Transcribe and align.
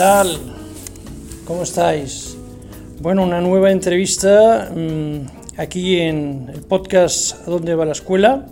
¿Qué 0.00 0.06
tal? 0.06 0.40
¿Cómo 1.44 1.62
estáis? 1.62 2.34
Bueno, 3.02 3.22
una 3.22 3.42
nueva 3.42 3.70
entrevista 3.70 4.72
mmm, 4.74 5.26
aquí 5.58 5.98
en 5.98 6.50
el 6.54 6.62
podcast 6.62 7.46
¿A 7.46 7.50
dónde 7.50 7.74
va 7.74 7.84
la 7.84 7.92
escuela? 7.92 8.46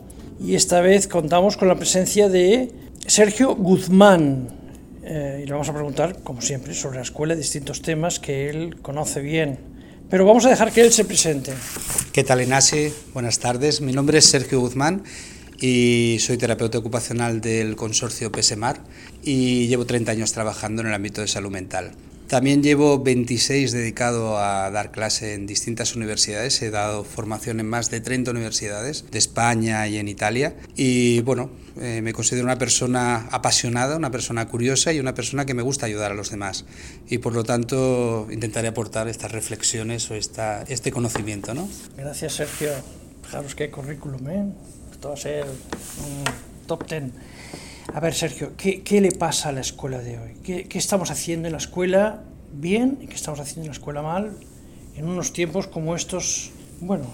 Y 0.44 0.56
esta 0.56 0.82
vez 0.82 1.08
contamos 1.08 1.56
con 1.56 1.68
la 1.68 1.76
presencia 1.76 2.28
de 2.28 2.70
Sergio 3.06 3.56
Guzmán. 3.56 4.48
Eh, 5.02 5.40
y 5.42 5.46
le 5.46 5.52
vamos 5.52 5.70
a 5.70 5.72
preguntar, 5.72 6.22
como 6.22 6.42
siempre, 6.42 6.74
sobre 6.74 6.96
la 6.96 7.02
escuela, 7.04 7.34
distintos 7.34 7.80
temas 7.80 8.20
que 8.20 8.50
él 8.50 8.82
conoce 8.82 9.22
bien. 9.22 9.58
Pero 10.10 10.26
vamos 10.26 10.44
a 10.44 10.50
dejar 10.50 10.70
que 10.70 10.82
él 10.82 10.92
se 10.92 11.06
presente. 11.06 11.54
¿Qué 12.12 12.24
tal, 12.24 12.42
Inasi? 12.42 12.92
Buenas 13.14 13.38
tardes. 13.38 13.80
Mi 13.80 13.92
nombre 13.92 14.18
es 14.18 14.26
Sergio 14.26 14.60
Guzmán 14.60 15.02
y 15.60 16.18
soy 16.20 16.38
terapeuta 16.38 16.78
ocupacional 16.78 17.40
del 17.40 17.76
consorcio 17.76 18.30
PSMAR 18.30 18.80
y 19.22 19.66
llevo 19.66 19.86
30 19.86 20.12
años 20.12 20.32
trabajando 20.32 20.82
en 20.82 20.88
el 20.88 20.94
ámbito 20.94 21.20
de 21.20 21.28
salud 21.28 21.50
mental. 21.50 21.92
También 22.28 22.62
llevo 22.62 23.02
26 23.02 23.72
dedicado 23.72 24.36
a 24.36 24.70
dar 24.70 24.90
clase 24.90 25.32
en 25.32 25.46
distintas 25.46 25.96
universidades. 25.96 26.60
He 26.60 26.70
dado 26.70 27.02
formación 27.02 27.58
en 27.58 27.66
más 27.66 27.90
de 27.90 28.02
30 28.02 28.32
universidades 28.32 29.06
de 29.10 29.16
España 29.16 29.88
y 29.88 29.96
en 29.96 30.08
Italia. 30.08 30.54
Y 30.76 31.22
bueno, 31.22 31.50
eh, 31.80 32.02
me 32.02 32.12
considero 32.12 32.44
una 32.44 32.58
persona 32.58 33.28
apasionada, 33.30 33.96
una 33.96 34.10
persona 34.10 34.46
curiosa 34.46 34.92
y 34.92 35.00
una 35.00 35.14
persona 35.14 35.46
que 35.46 35.54
me 35.54 35.62
gusta 35.62 35.86
ayudar 35.86 36.12
a 36.12 36.14
los 36.14 36.30
demás. 36.30 36.66
Y 37.08 37.16
por 37.16 37.32
lo 37.32 37.44
tanto 37.44 38.28
intentaré 38.30 38.68
aportar 38.68 39.08
estas 39.08 39.32
reflexiones 39.32 40.10
o 40.10 40.14
esta, 40.14 40.64
este 40.68 40.92
conocimiento. 40.92 41.54
¿no? 41.54 41.66
Gracias, 41.96 42.34
Sergio. 42.34 42.72
Fijaros 43.22 43.54
qué 43.54 43.70
currículum, 43.70 44.28
¿eh? 44.28 44.44
Esto 44.98 45.10
va 45.10 45.14
a 45.14 45.16
ser 45.16 45.46
un 45.46 46.66
top 46.66 46.84
ten. 46.88 47.12
A 47.94 48.00
ver, 48.00 48.14
Sergio, 48.14 48.54
¿qué, 48.56 48.82
¿qué, 48.82 49.00
le 49.00 49.12
pasa 49.12 49.50
a 49.50 49.52
la 49.52 49.60
escuela 49.60 50.00
de 50.00 50.18
hoy? 50.18 50.34
¿Qué, 50.42 50.64
¿Qué, 50.64 50.76
estamos 50.76 51.12
haciendo 51.12 51.46
en 51.46 51.52
la 51.52 51.58
escuela 51.58 52.24
bien 52.52 52.98
y 53.00 53.06
qué 53.06 53.14
estamos 53.14 53.38
haciendo 53.38 53.62
en 53.62 53.66
la 53.68 53.74
escuela 53.74 54.02
mal 54.02 54.36
en 54.96 55.06
unos 55.06 55.32
tiempos 55.32 55.68
como 55.68 55.94
estos, 55.94 56.50
bueno, 56.80 57.04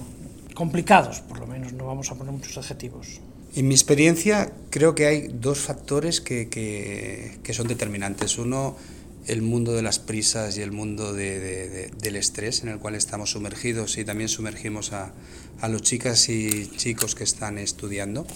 complicados, 0.54 1.20
por 1.20 1.38
lo 1.40 1.46
menos, 1.46 1.74
no 1.74 1.84
vamos 1.84 2.10
a 2.10 2.14
poner 2.14 2.32
muchos 2.32 2.56
adjetivos? 2.56 3.20
En 3.54 3.68
mi 3.68 3.74
experiencia, 3.74 4.50
creo 4.70 4.94
que 4.94 5.04
hay 5.04 5.28
dos 5.28 5.58
factores 5.58 6.22
que, 6.22 6.48
que, 6.48 7.38
que 7.42 7.52
son 7.52 7.68
determinantes. 7.68 8.38
Uno, 8.38 8.78
el 9.26 9.42
mundo 9.42 9.74
de 9.74 9.82
las 9.82 9.98
prisas 9.98 10.56
y 10.56 10.62
el 10.62 10.72
mundo 10.72 11.12
de, 11.12 11.38
de, 11.38 11.68
de, 11.68 11.90
del 12.00 12.16
estrés 12.16 12.62
en 12.62 12.70
el 12.70 12.78
cual 12.78 12.94
estamos 12.94 13.32
sumergidos 13.32 13.98
y 13.98 14.06
también 14.06 14.30
sumergimos 14.30 14.94
a, 14.94 15.12
a 15.60 15.68
los 15.68 15.82
chicas 15.82 16.28
y 16.28 16.70
chicos 16.76 17.14
que 17.14 17.24
están 17.24 17.58
estudiando, 17.58 18.26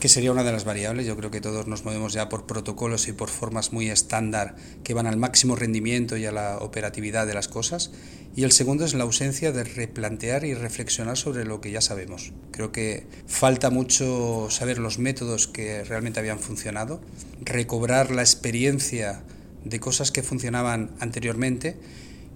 que 0.00 0.08
sería 0.08 0.32
una 0.32 0.44
de 0.44 0.52
las 0.52 0.64
variables. 0.64 1.06
Yo 1.06 1.16
creo 1.16 1.30
que 1.30 1.40
todos 1.40 1.66
nos 1.66 1.84
movemos 1.84 2.12
ya 2.12 2.28
por 2.28 2.46
protocolos 2.46 3.08
y 3.08 3.12
por 3.12 3.28
formas 3.28 3.72
muy 3.72 3.88
estándar 3.88 4.56
que 4.84 4.94
van 4.94 5.06
al 5.06 5.16
máximo 5.16 5.56
rendimiento 5.56 6.16
y 6.16 6.26
a 6.26 6.32
la 6.32 6.58
operatividad 6.58 7.26
de 7.26 7.34
las 7.34 7.48
cosas. 7.48 7.90
Y 8.34 8.44
el 8.44 8.52
segundo 8.52 8.84
es 8.84 8.92
la 8.92 9.04
ausencia 9.04 9.50
de 9.52 9.64
replantear 9.64 10.44
y 10.44 10.52
reflexionar 10.52 11.16
sobre 11.16 11.44
lo 11.44 11.60
que 11.60 11.70
ya 11.70 11.80
sabemos. 11.80 12.32
Creo 12.50 12.70
que 12.70 13.06
falta 13.26 13.70
mucho 13.70 14.48
saber 14.50 14.78
los 14.78 14.98
métodos 14.98 15.48
que 15.48 15.84
realmente 15.84 16.20
habían 16.20 16.38
funcionado, 16.38 17.00
recobrar 17.42 18.10
la 18.10 18.22
experiencia 18.22 19.22
de 19.64 19.80
cosas 19.80 20.12
que 20.12 20.22
funcionaban 20.22 20.90
anteriormente 21.00 21.76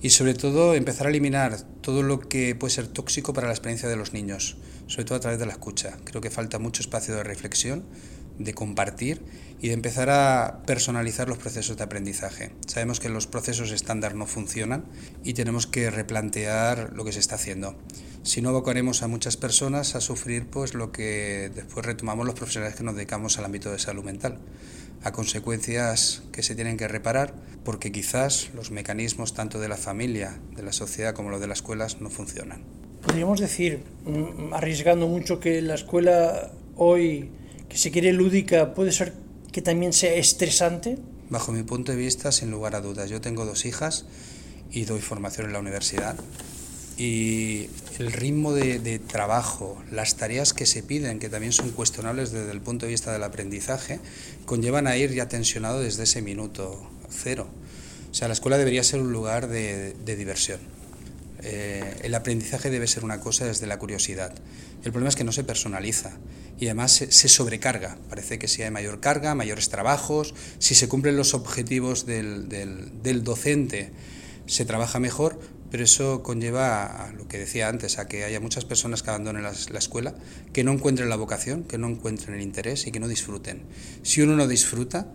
y 0.02 0.10
sobre 0.10 0.34
todo 0.34 0.74
empezar 0.74 1.06
a 1.06 1.10
eliminar 1.10 1.60
todo 1.82 2.02
lo 2.02 2.20
que 2.20 2.54
puede 2.54 2.72
ser 2.72 2.86
tóxico 2.86 3.32
para 3.32 3.48
la 3.48 3.52
experiencia 3.52 3.88
de 3.88 3.96
los 3.96 4.12
niños, 4.12 4.56
sobre 4.86 5.04
todo 5.04 5.16
a 5.16 5.20
través 5.20 5.38
de 5.38 5.46
la 5.46 5.52
escucha. 5.52 5.98
Creo 6.04 6.20
que 6.20 6.30
falta 6.30 6.58
mucho 6.58 6.82
espacio 6.82 7.14
de 7.14 7.22
reflexión, 7.22 7.84
de 8.38 8.54
compartir 8.54 9.20
y 9.60 9.68
de 9.68 9.74
empezar 9.74 10.08
a 10.08 10.62
personalizar 10.66 11.28
los 11.28 11.36
procesos 11.36 11.76
de 11.76 11.84
aprendizaje. 11.84 12.52
Sabemos 12.66 12.98
que 12.98 13.10
los 13.10 13.26
procesos 13.26 13.70
estándar 13.70 14.14
no 14.14 14.26
funcionan 14.26 14.84
y 15.22 15.34
tenemos 15.34 15.66
que 15.66 15.90
replantear 15.90 16.92
lo 16.94 17.04
que 17.04 17.12
se 17.12 17.18
está 17.18 17.34
haciendo. 17.34 17.76
Si 18.22 18.40
no 18.40 18.48
abocaremos 18.50 19.02
a 19.02 19.08
muchas 19.08 19.36
personas 19.36 19.94
a 19.94 20.00
sufrir 20.00 20.46
pues 20.46 20.74
lo 20.74 20.92
que 20.92 21.50
después 21.54 21.84
retomamos 21.84 22.26
los 22.26 22.34
profesionales 22.34 22.76
que 22.76 22.84
nos 22.84 22.94
dedicamos 22.94 23.38
al 23.38 23.44
ámbito 23.44 23.70
de 23.70 23.78
salud 23.78 24.04
mental 24.04 24.38
a 25.02 25.12
consecuencias 25.12 26.22
que 26.32 26.42
se 26.42 26.54
tienen 26.54 26.76
que 26.76 26.88
reparar 26.88 27.34
porque 27.64 27.92
quizás 27.92 28.50
los 28.54 28.70
mecanismos 28.70 29.34
tanto 29.34 29.60
de 29.60 29.68
la 29.68 29.76
familia, 29.76 30.38
de 30.56 30.62
la 30.62 30.72
sociedad 30.72 31.14
como 31.14 31.30
los 31.30 31.40
de 31.40 31.46
las 31.46 31.58
escuelas 31.58 32.00
no 32.00 32.10
funcionan. 32.10 32.62
Podríamos 33.02 33.40
decir, 33.40 33.82
arriesgando 34.52 35.06
mucho, 35.06 35.40
que 35.40 35.62
la 35.62 35.74
escuela 35.74 36.52
hoy, 36.76 37.30
que 37.68 37.78
se 37.78 37.90
quiere 37.90 38.12
lúdica, 38.12 38.74
puede 38.74 38.92
ser 38.92 39.14
que 39.52 39.62
también 39.62 39.92
sea 39.92 40.14
estresante. 40.14 40.98
Bajo 41.28 41.52
mi 41.52 41.62
punto 41.62 41.92
de 41.92 41.98
vista, 41.98 42.32
sin 42.32 42.50
lugar 42.50 42.74
a 42.74 42.80
dudas. 42.80 43.08
Yo 43.08 43.20
tengo 43.20 43.44
dos 43.44 43.64
hijas 43.64 44.04
y 44.70 44.84
doy 44.84 45.00
formación 45.00 45.46
en 45.46 45.52
la 45.52 45.60
universidad 45.60 46.16
y 46.96 47.68
el 48.00 48.12
ritmo 48.12 48.54
de, 48.54 48.98
trabajo, 48.98 49.80
las 49.90 50.16
tareas 50.16 50.54
que 50.54 50.64
se 50.64 50.82
piden, 50.82 51.18
que 51.18 51.28
también 51.28 51.52
son 51.52 51.70
cuestionables 51.70 52.32
desde 52.32 52.50
el 52.50 52.62
punto 52.62 52.86
de 52.86 52.92
vista 52.92 53.12
del 53.12 53.22
aprendizaje, 53.22 54.00
conllevan 54.46 54.86
a 54.86 54.96
ir 54.96 55.12
ya 55.12 55.28
tensionado 55.28 55.80
desde 55.80 56.04
ese 56.04 56.22
minuto 56.22 56.80
cero. 57.10 57.46
O 58.10 58.14
sea, 58.14 58.26
la 58.26 58.32
escuela 58.32 58.56
debería 58.56 58.82
ser 58.84 59.00
un 59.00 59.12
lugar 59.12 59.48
de, 59.48 59.94
diversión. 60.16 60.60
Eh, 61.42 61.98
el 62.02 62.14
aprendizaje 62.14 62.70
debe 62.70 62.86
ser 62.86 63.04
una 63.04 63.20
cosa 63.20 63.44
desde 63.44 63.66
la 63.66 63.78
curiosidad. 63.78 64.32
El 64.82 64.92
problema 64.92 65.10
es 65.10 65.16
que 65.16 65.24
no 65.24 65.32
se 65.32 65.44
personaliza 65.44 66.12
y 66.58 66.66
además 66.66 66.92
se, 66.92 67.28
sobrecarga. 67.28 67.98
Parece 68.08 68.38
que 68.38 68.48
si 68.48 68.62
hay 68.62 68.70
mayor 68.70 69.00
carga, 69.00 69.34
mayores 69.34 69.68
trabajos, 69.68 70.34
si 70.58 70.74
se 70.74 70.88
cumplen 70.88 71.18
los 71.18 71.34
objetivos 71.34 72.06
del 72.06 73.20
docente, 73.24 73.92
se 74.46 74.64
trabaja 74.64 74.98
mejor, 75.00 75.38
pero 75.70 75.84
eso 75.84 76.22
conlleva 76.22 77.06
a 77.06 77.12
lo 77.12 77.28
que 77.28 77.38
decía 77.38 77.68
antes, 77.68 77.98
a 77.98 78.08
que 78.08 78.24
haya 78.24 78.40
muchas 78.40 78.64
personas 78.64 79.02
que 79.02 79.10
abandonen 79.10 79.42
la, 79.42 79.52
la, 79.70 79.78
escuela, 79.78 80.14
que 80.52 80.64
no 80.64 80.72
encuentren 80.72 81.08
la 81.08 81.16
vocación, 81.16 81.64
que 81.64 81.78
no 81.78 81.88
encuentren 81.88 82.34
el 82.34 82.42
interés 82.42 82.86
y 82.86 82.92
que 82.92 83.00
no 83.00 83.08
disfruten. 83.08 83.62
Si 84.02 84.22
uno 84.22 84.36
no 84.36 84.46
disfruta 84.46 85.06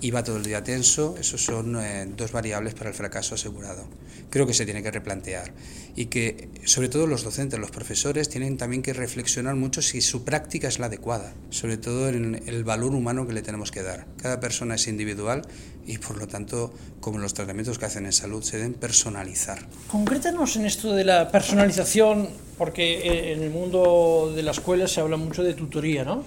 y 0.00 0.10
va 0.10 0.22
todo 0.22 0.36
el 0.36 0.44
día 0.44 0.62
tenso, 0.62 1.14
esos 1.18 1.44
son 1.44 1.76
eh, 1.80 2.06
dos 2.16 2.32
variables 2.32 2.74
para 2.74 2.90
el 2.90 2.94
fracaso 2.94 3.34
asegurado. 3.34 3.86
Creo 4.30 4.46
que 4.46 4.54
se 4.54 4.64
tiene 4.64 4.82
que 4.82 4.90
replantear 4.90 5.52
y 5.94 6.06
que 6.06 6.48
sobre 6.64 6.88
todo 6.88 7.06
los 7.06 7.24
docentes, 7.24 7.58
los 7.58 7.70
profesores 7.70 8.28
tienen 8.28 8.56
también 8.58 8.82
que 8.82 8.92
reflexionar 8.92 9.54
mucho 9.54 9.82
si 9.82 10.00
su 10.00 10.24
práctica 10.24 10.68
es 10.68 10.78
la 10.78 10.86
adecuada, 10.86 11.32
sobre 11.50 11.76
todo 11.78 12.08
en 12.08 12.42
el 12.46 12.64
valor 12.64 12.94
humano 12.94 13.26
que 13.26 13.32
le 13.32 13.42
tenemos 13.42 13.70
que 13.70 13.82
dar. 13.82 14.06
Cada 14.20 14.40
persona 14.40 14.74
es 14.74 14.86
individual 14.88 15.42
y 15.86 15.98
por 15.98 16.18
lo 16.18 16.26
tanto, 16.26 16.74
como 17.00 17.18
los 17.18 17.32
tratamientos 17.34 17.78
que 17.78 17.86
hacen 17.86 18.06
en 18.06 18.12
salud, 18.12 18.42
se 18.42 18.58
deben 18.58 18.74
personalizar. 18.74 19.66
Concrétanos 19.88 20.56
en 20.56 20.66
esto 20.66 20.92
de 20.92 21.04
la 21.04 21.30
personalización, 21.30 22.28
porque 22.58 23.32
en 23.32 23.42
el 23.42 23.50
mundo 23.50 24.32
de 24.34 24.42
la 24.42 24.50
escuela 24.50 24.88
se 24.88 25.00
habla 25.00 25.16
mucho 25.16 25.42
de 25.42 25.54
tutoría, 25.54 26.04
¿no? 26.04 26.24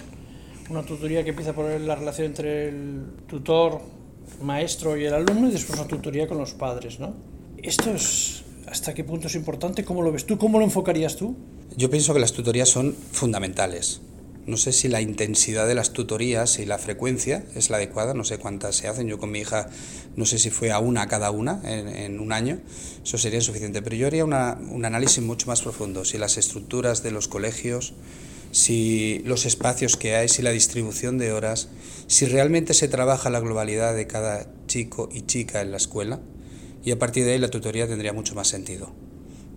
Una 0.70 0.84
tutoría 0.84 1.24
que 1.24 1.30
empieza 1.30 1.52
por 1.52 1.68
la 1.68 1.96
relación 1.96 2.28
entre 2.28 2.68
el 2.68 3.02
tutor, 3.26 3.80
maestro 4.40 4.96
y 4.96 5.04
el 5.04 5.12
alumno 5.12 5.48
y 5.48 5.50
después 5.50 5.76
una 5.76 5.88
tutoría 5.88 6.28
con 6.28 6.38
los 6.38 6.54
padres, 6.54 7.00
¿no? 7.00 7.12
Esto 7.60 7.90
es, 7.90 8.44
¿hasta 8.68 8.94
qué 8.94 9.02
punto 9.02 9.26
es 9.26 9.34
importante? 9.34 9.84
¿Cómo 9.84 10.00
lo 10.02 10.12
ves 10.12 10.26
tú? 10.26 10.38
¿Cómo 10.38 10.60
lo 10.60 10.64
enfocarías 10.64 11.16
tú? 11.16 11.36
Yo 11.76 11.90
pienso 11.90 12.14
que 12.14 12.20
las 12.20 12.32
tutorías 12.32 12.68
son 12.68 12.94
fundamentales. 12.94 14.00
No 14.46 14.56
sé 14.56 14.70
si 14.72 14.86
la 14.86 15.00
intensidad 15.00 15.66
de 15.66 15.74
las 15.74 15.92
tutorías 15.92 16.60
y 16.60 16.66
la 16.66 16.78
frecuencia 16.78 17.44
es 17.56 17.68
la 17.68 17.78
adecuada, 17.78 18.14
no 18.14 18.22
sé 18.22 18.38
cuántas 18.38 18.76
se 18.76 18.86
hacen. 18.86 19.08
Yo 19.08 19.18
con 19.18 19.32
mi 19.32 19.40
hija 19.40 19.68
no 20.14 20.24
sé 20.24 20.38
si 20.38 20.50
fue 20.50 20.70
a 20.70 20.78
una 20.78 21.08
cada 21.08 21.32
una 21.32 21.60
en, 21.64 22.20
un 22.20 22.32
año, 22.32 22.60
eso 23.02 23.18
sería 23.18 23.40
suficiente. 23.40 23.82
Pero 23.82 23.96
yo 23.96 24.06
haría 24.06 24.24
un 24.24 24.84
análisis 24.84 25.20
mucho 25.20 25.48
más 25.48 25.62
profundo, 25.62 26.04
si 26.04 26.16
las 26.16 26.38
estructuras 26.38 27.02
de 27.02 27.10
los 27.10 27.26
colegios, 27.26 27.92
si 28.50 29.22
los 29.24 29.46
espacios 29.46 29.96
que 29.96 30.16
hay, 30.16 30.28
si 30.28 30.42
la 30.42 30.50
distribución 30.50 31.18
de 31.18 31.32
horas, 31.32 31.68
si 32.06 32.26
realmente 32.26 32.74
se 32.74 32.88
trabaja 32.88 33.30
la 33.30 33.40
globalidad 33.40 33.94
de 33.94 34.06
cada 34.06 34.46
chico 34.66 35.08
y 35.12 35.22
chica 35.22 35.60
en 35.60 35.70
la 35.70 35.76
escuela, 35.76 36.20
y 36.84 36.90
a 36.90 36.98
partir 36.98 37.24
de 37.24 37.32
ahí 37.32 37.38
la 37.38 37.50
tutoría 37.50 37.86
tendría 37.86 38.12
mucho 38.12 38.34
más 38.34 38.48
sentido. 38.48 38.92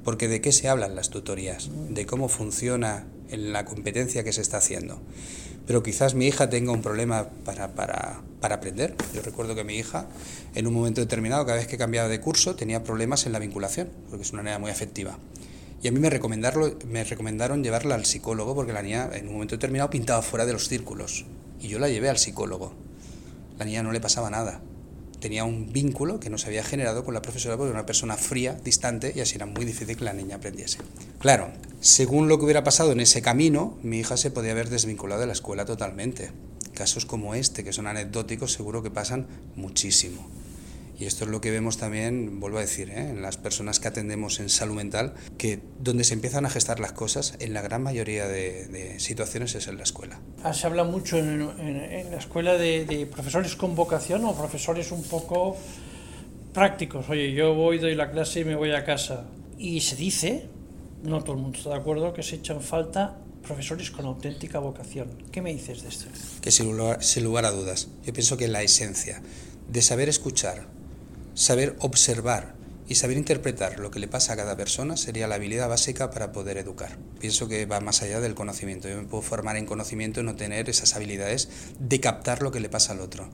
Porque 0.03 0.27
de 0.27 0.41
qué 0.41 0.51
se 0.51 0.67
hablan 0.67 0.95
las 0.95 1.09
tutorías, 1.09 1.69
de 1.89 2.05
cómo 2.05 2.27
funciona 2.27 3.07
en 3.29 3.53
la 3.53 3.65
competencia 3.65 4.23
que 4.23 4.33
se 4.33 4.41
está 4.41 4.57
haciendo. 4.57 5.01
Pero 5.65 5.81
quizás 5.81 6.13
mi 6.13 6.27
hija 6.27 6.49
tenga 6.49 6.73
un 6.73 6.81
problema 6.81 7.29
para, 7.45 7.73
para, 7.73 8.21
para 8.41 8.55
aprender. 8.55 8.95
Yo 9.13 9.21
recuerdo 9.21 9.55
que 9.55 9.63
mi 9.63 9.75
hija, 9.75 10.07
en 10.55 10.67
un 10.67 10.73
momento 10.73 10.99
determinado, 10.99 11.45
cada 11.45 11.57
vez 11.57 11.67
que 11.67 11.77
cambiaba 11.77 12.09
de 12.09 12.19
curso, 12.19 12.55
tenía 12.55 12.83
problemas 12.83 13.25
en 13.25 13.31
la 13.31 13.39
vinculación, 13.39 13.89
porque 14.09 14.23
es 14.23 14.33
una 14.33 14.43
niña 14.43 14.59
muy 14.59 14.71
afectiva. 14.71 15.17
Y 15.83 15.87
a 15.89 15.91
mí 15.91 15.99
me 15.99 16.09
recomendaron, 16.09 16.79
me 16.87 17.03
recomendaron 17.03 17.63
llevarla 17.63 17.93
al 17.93 18.05
psicólogo 18.05 18.55
porque 18.55 18.73
la 18.73 18.81
niña 18.81 19.09
en 19.13 19.27
un 19.27 19.33
momento 19.33 19.55
determinado 19.55 19.91
pintaba 19.91 20.23
fuera 20.23 20.45
de 20.45 20.53
los 20.53 20.67
círculos. 20.67 21.25
Y 21.61 21.67
yo 21.67 21.77
la 21.77 21.89
llevé 21.89 22.09
al 22.09 22.17
psicólogo. 22.17 22.73
La 23.59 23.65
niña 23.65 23.83
no 23.83 23.91
le 23.91 24.01
pasaba 24.01 24.31
nada 24.31 24.61
tenía 25.23 25.45
un 25.45 25.71
vínculo 25.71 26.19
que 26.19 26.29
no 26.29 26.37
se 26.37 26.47
había 26.47 26.65
generado 26.65 27.05
con 27.05 27.13
la 27.13 27.21
profesora 27.21 27.55
porque 27.55 27.69
era 27.69 27.79
una 27.79 27.85
persona 27.85 28.17
fría, 28.17 28.57
distante 28.61 29.13
y 29.15 29.21
así 29.21 29.35
era 29.35 29.45
muy 29.45 29.63
difícil 29.63 29.95
que 29.95 30.03
la 30.03 30.11
niña 30.11 30.35
aprendiese. 30.35 30.79
Claro, 31.19 31.49
según 31.79 32.27
lo 32.27 32.37
que 32.37 32.43
hubiera 32.43 32.65
pasado 32.65 32.91
en 32.91 32.99
ese 32.99 33.21
camino, 33.21 33.77
mi 33.83 33.99
hija 33.99 34.17
se 34.17 34.31
podía 34.31 34.51
haber 34.51 34.69
desvinculado 34.69 35.21
de 35.21 35.27
la 35.27 35.31
escuela 35.31 35.63
totalmente. 35.63 36.31
Casos 36.73 37.05
como 37.05 37.35
este, 37.35 37.63
que 37.63 37.71
son 37.71 37.87
anecdóticos, 37.87 38.51
seguro 38.51 38.83
que 38.83 38.91
pasan 38.91 39.27
muchísimo. 39.55 40.27
Y 40.99 41.05
esto 41.05 41.25
es 41.25 41.31
lo 41.31 41.41
que 41.41 41.51
vemos 41.51 41.77
también, 41.77 42.39
vuelvo 42.39 42.59
a 42.59 42.61
decir, 42.61 42.89
¿eh? 42.89 43.09
en 43.09 43.21
las 43.21 43.37
personas 43.37 43.79
que 43.79 43.87
atendemos 43.87 44.39
en 44.39 44.49
salud 44.49 44.75
mental, 44.75 45.13
que 45.37 45.59
donde 45.79 46.03
se 46.03 46.13
empiezan 46.13 46.45
a 46.45 46.49
gestar 46.49 46.79
las 46.79 46.91
cosas, 46.91 47.35
en 47.39 47.53
la 47.53 47.61
gran 47.61 47.81
mayoría 47.81 48.27
de, 48.27 48.99
situaciones 48.99 49.55
es 49.55 49.67
en 49.67 49.77
la 49.77 49.83
escuela. 49.83 50.19
Ah, 50.43 50.53
se 50.53 50.67
habla 50.67 50.83
mucho 50.83 51.17
en, 51.17 51.39
la 52.11 52.17
escuela 52.17 52.53
de, 52.53 52.85
de, 52.85 53.05
profesores 53.05 53.55
con 53.55 53.75
vocación 53.75 54.23
o 54.25 54.35
profesores 54.35 54.91
un 54.91 55.03
poco 55.03 55.57
prácticos. 56.53 57.09
Oye, 57.09 57.33
yo 57.33 57.55
voy, 57.55 57.79
doy 57.79 57.95
la 57.95 58.11
clase 58.11 58.41
y 58.41 58.45
me 58.45 58.55
voy 58.55 58.71
a 58.71 58.85
casa. 58.85 59.25
Y 59.57 59.81
se 59.81 59.95
dice, 59.95 60.47
no 61.03 61.21
todo 61.21 61.35
el 61.35 61.41
mundo 61.41 61.57
está 61.57 61.71
de 61.71 61.77
acuerdo, 61.77 62.13
que 62.13 62.23
se 62.23 62.35
echan 62.35 62.61
falta 62.61 63.17
profesores 63.43 63.91
con 63.91 64.05
auténtica 64.05 64.59
vocación. 64.59 65.09
¿Qué 65.31 65.41
me 65.41 65.53
dices 65.53 65.83
de 65.83 65.89
esto? 65.89 66.05
Que 66.41 66.51
sin 66.51 66.75
lugar, 66.75 67.03
sin 67.03 67.23
lugar 67.23 67.45
a 67.45 67.51
dudas, 67.51 67.89
yo 68.05 68.13
pienso 68.13 68.37
que 68.37 68.47
la 68.47 68.63
esencia 68.63 69.21
de 69.69 69.81
saber 69.81 70.09
escuchar, 70.09 70.67
saber 71.33 71.75
observar 71.79 72.55
y 72.87 72.95
saber 72.95 73.17
interpretar 73.17 73.79
lo 73.79 73.91
que 73.91 73.99
le 73.99 74.07
pasa 74.07 74.33
a 74.33 74.35
cada 74.35 74.57
persona 74.57 74.97
sería 74.97 75.27
la 75.27 75.35
habilidad 75.35 75.69
básica 75.69 76.11
para 76.11 76.31
poder 76.31 76.57
educar. 76.57 76.97
Pienso 77.19 77.47
que 77.47 77.65
va 77.65 77.79
más 77.79 78.01
allá 78.01 78.19
del 78.19 78.35
conocimiento. 78.35 78.89
Yo 78.89 78.97
me 78.97 79.07
puedo 79.07 79.23
formar 79.23 79.55
en 79.55 79.65
conocimiento 79.65 80.19
y 80.19 80.23
no 80.23 80.35
tener 80.35 80.69
esas 80.69 80.95
habilidades 80.95 81.49
de 81.79 81.99
captar 81.99 82.41
lo 82.41 82.51
que 82.51 82.59
le 82.59 82.69
pasa 82.69 82.93
al 82.93 82.99
otro. 82.99 83.29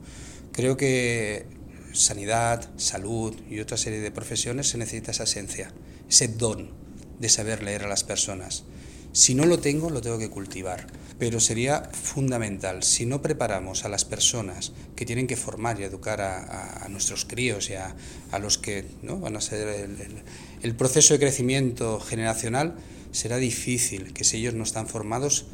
Creo 0.52 0.76
que 0.76 1.46
sanidad, 1.92 2.70
salud 2.76 3.34
y 3.48 3.60
otra 3.60 3.76
serie 3.76 4.00
de 4.00 4.10
profesiones 4.10 4.68
se 4.68 4.78
necesita 4.78 5.10
esa 5.10 5.24
esencia, 5.24 5.72
ese 6.08 6.28
don 6.28 6.70
de 7.18 7.28
saber 7.28 7.62
leer 7.62 7.84
a 7.84 7.88
las 7.88 8.04
personas. 8.04 8.64
Si 9.12 9.34
no 9.34 9.44
lo 9.44 9.58
tengo, 9.58 9.90
lo 9.90 10.00
tengo 10.00 10.18
que 10.18 10.30
cultivar. 10.30 10.86
Pero 11.18 11.40
sería 11.40 11.82
fundamental, 11.92 12.82
si 12.82 13.04
no 13.04 13.20
preparamos 13.20 13.84
a 13.84 13.88
las 13.88 14.04
personas 14.04 14.72
que 14.96 15.04
tienen 15.04 15.26
que 15.26 15.36
formar 15.36 15.78
y 15.80 15.84
educar 15.84 16.20
a, 16.20 16.86
nuestros 16.88 17.24
críos 17.24 17.68
y 17.68 17.74
a, 17.74 17.94
los 18.40 18.56
que 18.56 18.86
¿no? 19.02 19.18
van 19.18 19.36
a 19.36 19.40
ser 19.40 19.68
el, 19.68 20.22
el, 20.62 20.74
proceso 20.74 21.12
de 21.12 21.20
crecimiento 21.20 22.00
generacional, 22.00 22.76
será 23.12 23.36
difícil 23.36 24.14
que 24.14 24.24
si 24.24 24.38
ellos 24.38 24.54
no 24.54 24.62
están 24.62 24.86
formados 24.86 25.46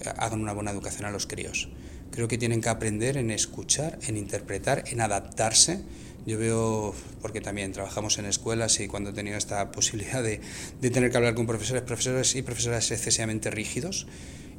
eh, 0.00 0.10
hagan 0.18 0.40
una 0.40 0.52
buena 0.52 0.72
educación 0.72 1.06
a 1.06 1.10
los 1.10 1.26
críos. 1.26 1.68
Creo 2.10 2.28
que 2.28 2.38
tienen 2.38 2.60
que 2.60 2.68
aprender 2.68 3.16
en 3.16 3.30
escuchar, 3.30 3.98
en 4.06 4.16
interpretar, 4.16 4.84
en 4.88 5.00
adaptarse 5.00 5.80
yo 6.26 6.38
veo, 6.38 6.94
porque 7.20 7.40
también 7.40 7.72
trabajamos 7.72 8.18
en 8.18 8.26
escuelas 8.26 8.80
y 8.80 8.88
cuando 8.88 9.10
he 9.10 9.12
tenido 9.12 9.36
esta 9.36 9.70
posibilidad 9.72 10.22
de, 10.22 10.40
de, 10.80 10.90
tener 10.90 11.10
que 11.10 11.16
hablar 11.16 11.34
con 11.34 11.46
profesores, 11.46 11.82
profesores 11.82 12.34
y 12.34 12.42
profesoras 12.42 12.90
excesivamente 12.90 13.50
rígidos, 13.50 14.06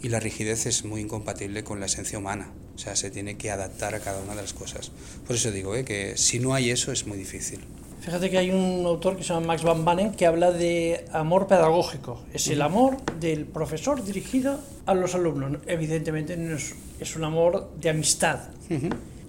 y 0.01 0.09
la 0.09 0.19
rigidez 0.19 0.65
es 0.65 0.85
muy 0.85 1.01
incompatible 1.01 1.63
con 1.63 1.79
la 1.79 1.88
esencia 1.88 2.19
humana. 2.19 2.51
O 2.75 2.77
sea, 2.77 2.95
se 2.95 3.09
tiene 3.09 3.38
que 3.38 3.50
adaptar 3.50 3.95
a 3.95 4.00
cada 4.00 4.21
una 4.21 4.35
de 4.35 4.41
las 4.41 4.53
cosas. 4.53 4.91
Por 5.25 5.35
eso 5.35 5.51
digo 5.51 5.75
¿eh? 5.75 5.85
que 5.85 6.17
si 6.17 6.39
no 6.39 6.53
hay 6.53 6.69
eso 6.69 6.91
es 6.91 7.07
muy 7.07 7.17
difícil. 7.17 7.62
Fíjate 8.01 8.29
que 8.29 8.38
hay 8.38 8.51
un 8.51 8.85
autor 8.85 9.18
que 9.18 9.23
se 9.23 9.33
llama 9.33 9.47
Max 9.47 9.63
Van 9.63 9.83
Banen 9.83 10.11
que 10.11 10.27
habla 10.27 10.51
de 10.51 11.06
amor 11.11 11.47
pedagógico. 11.47 12.21
Es 12.33 12.47
el 12.50 12.61
amor 12.61 12.97
del 13.19 13.45
profesor 13.45 14.03
dirigido 14.03 14.59
a 14.85 14.94
los 14.94 15.15
alumnos. 15.15 15.57
Evidentemente 15.65 16.38
no 16.38 16.56
es, 16.56 16.75
es 17.00 17.15
un 17.15 17.23
amor 17.23 17.71
de 17.79 17.89
amistad. 17.89 18.41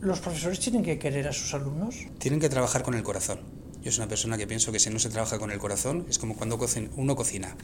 ¿Los 0.06 0.20
profesores 0.20 0.60
tienen 0.60 0.84
que 0.84 1.00
querer 1.00 1.26
a 1.26 1.32
sus 1.32 1.52
alumnos? 1.52 1.96
Tienen 2.20 2.38
que 2.38 2.48
trabajar 2.48 2.84
con 2.84 2.94
el 2.94 3.02
corazón. 3.02 3.40
Yo 3.82 3.90
soy 3.90 4.02
una 4.02 4.08
persona 4.08 4.38
que 4.38 4.46
pienso 4.46 4.70
que 4.70 4.78
si 4.78 4.88
no 4.88 5.00
se 5.00 5.08
trabaja 5.08 5.40
con 5.40 5.50
el 5.50 5.58
corazón 5.58 6.06
es 6.08 6.20
como 6.20 6.36
cuando 6.36 6.60
uno 6.94 7.16
cocina. 7.16 7.56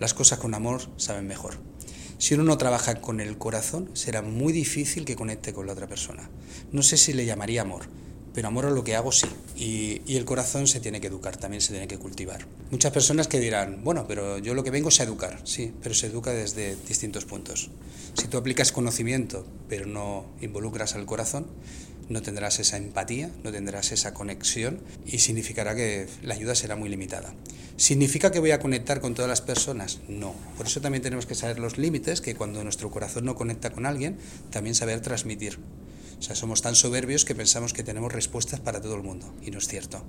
Las 0.00 0.12
cosas 0.12 0.40
con 0.40 0.54
amor 0.54 0.82
saben 0.96 1.28
mejor. 1.28 1.54
Si 2.18 2.34
uno 2.34 2.42
no 2.42 2.58
trabaja 2.58 2.96
con 2.96 3.20
el 3.20 3.38
corazón, 3.38 3.90
será 3.92 4.22
muy 4.22 4.52
difícil 4.52 5.04
que 5.04 5.14
conecte 5.14 5.52
con 5.52 5.68
la 5.68 5.72
otra 5.72 5.86
persona. 5.86 6.28
No 6.72 6.82
sé 6.82 6.96
si 6.96 7.12
le 7.12 7.26
llamaría 7.26 7.62
amor, 7.62 7.84
pero 8.34 8.48
amor 8.48 8.66
a 8.66 8.70
lo 8.70 8.82
que 8.82 8.96
hago 8.96 9.12
sí. 9.12 9.28
Y, 9.54 10.02
y, 10.04 10.16
el 10.16 10.24
corazón 10.24 10.66
se 10.66 10.80
tiene 10.80 11.00
que 11.00 11.06
educar, 11.06 11.36
también 11.36 11.60
se 11.60 11.70
tiene 11.70 11.86
que 11.86 11.98
cultivar. 11.98 12.44
Muchas 12.72 12.90
personas 12.90 13.28
que 13.28 13.38
dirán, 13.38 13.84
bueno, 13.84 14.06
pero 14.08 14.38
yo 14.38 14.54
lo 14.54 14.64
que 14.64 14.72
vengo 14.72 14.88
es 14.88 14.98
a 14.98 15.04
educar, 15.04 15.40
sí, 15.44 15.72
pero 15.80 15.94
se 15.94 16.08
educa 16.08 16.32
desde 16.32 16.74
distintos 16.88 17.24
puntos. 17.24 17.70
Si 18.14 18.26
tú 18.26 18.36
aplicas 18.36 18.72
conocimiento, 18.72 19.46
pero 19.68 19.86
no 19.86 20.26
involucras 20.40 20.94
al 20.94 21.06
corazón, 21.06 21.46
no 22.08 22.22
tendrás 22.22 22.58
esa 22.60 22.76
empatía, 22.76 23.30
no 23.42 23.52
tendrás 23.52 23.92
esa 23.92 24.14
conexión 24.14 24.80
y 25.06 25.18
significará 25.18 25.74
que 25.74 26.06
la 26.22 26.34
ayuda 26.34 26.54
será 26.54 26.76
muy 26.76 26.88
limitada. 26.88 27.34
¿Significa 27.76 28.30
que 28.30 28.38
voy 28.38 28.52
a 28.52 28.60
conectar 28.60 29.00
con 29.00 29.14
todas 29.14 29.28
las 29.28 29.40
personas? 29.40 30.00
No. 30.08 30.34
Por 30.56 30.66
eso 30.66 30.80
también 30.80 31.02
tenemos 31.02 31.26
que 31.26 31.34
saber 31.34 31.58
los 31.58 31.76
límites, 31.76 32.20
que 32.20 32.36
cuando 32.36 32.62
nuestro 32.62 32.90
corazón 32.90 33.24
no 33.24 33.34
conecta 33.34 33.70
con 33.70 33.84
alguien, 33.84 34.18
también 34.50 34.74
saber 34.74 35.00
transmitir. 35.00 35.58
O 36.18 36.22
sea, 36.22 36.36
somos 36.36 36.62
tan 36.62 36.74
soberbios 36.74 37.24
que 37.24 37.34
pensamos 37.34 37.72
que 37.72 37.82
tenemos 37.82 38.12
respuestas 38.12 38.60
para 38.60 38.80
todo 38.80 38.94
el 38.94 39.02
mundo, 39.02 39.34
y 39.42 39.50
no 39.50 39.58
es 39.58 39.68
cierto. 39.68 40.04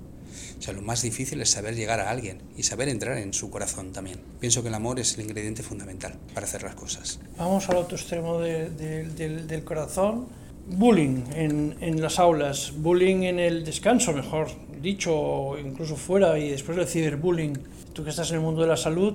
O 0.58 0.62
sea, 0.62 0.72
lo 0.72 0.82
más 0.82 1.02
difícil 1.02 1.40
es 1.40 1.50
saber 1.50 1.74
llegar 1.74 2.00
a 2.00 2.10
alguien 2.10 2.40
y 2.56 2.62
saber 2.62 2.88
entrar 2.88 3.18
en 3.18 3.34
su 3.34 3.50
corazón 3.50 3.92
también. 3.92 4.20
Pienso 4.40 4.62
que 4.62 4.68
el 4.68 4.74
amor 4.74 4.98
es 5.00 5.14
el 5.18 5.24
ingrediente 5.24 5.62
fundamental 5.62 6.14
para 6.34 6.46
hacer 6.46 6.62
las 6.62 6.74
cosas. 6.74 7.18
Vamos 7.36 7.68
al 7.68 7.76
otro 7.76 7.96
extremo 7.96 8.38
del, 8.40 8.76
del, 9.16 9.64
corazón. 9.64 10.28
Bullying 10.68 11.24
en, 11.34 11.76
en, 11.80 12.02
las 12.02 12.18
aulas, 12.18 12.72
bullying 12.76 13.22
en 13.22 13.38
el 13.38 13.64
descanso, 13.64 14.12
mejor 14.12 14.48
dicho, 14.82 15.58
incluso 15.58 15.96
fuera, 15.96 16.38
y 16.38 16.50
después 16.50 16.76
el 16.76 16.86
ciberbullying. 16.86 17.58
Tú 17.92 18.04
que 18.04 18.10
estás 18.10 18.30
en 18.30 18.36
el 18.36 18.42
mundo 18.42 18.62
de 18.62 18.68
la 18.68 18.76
salud, 18.76 19.14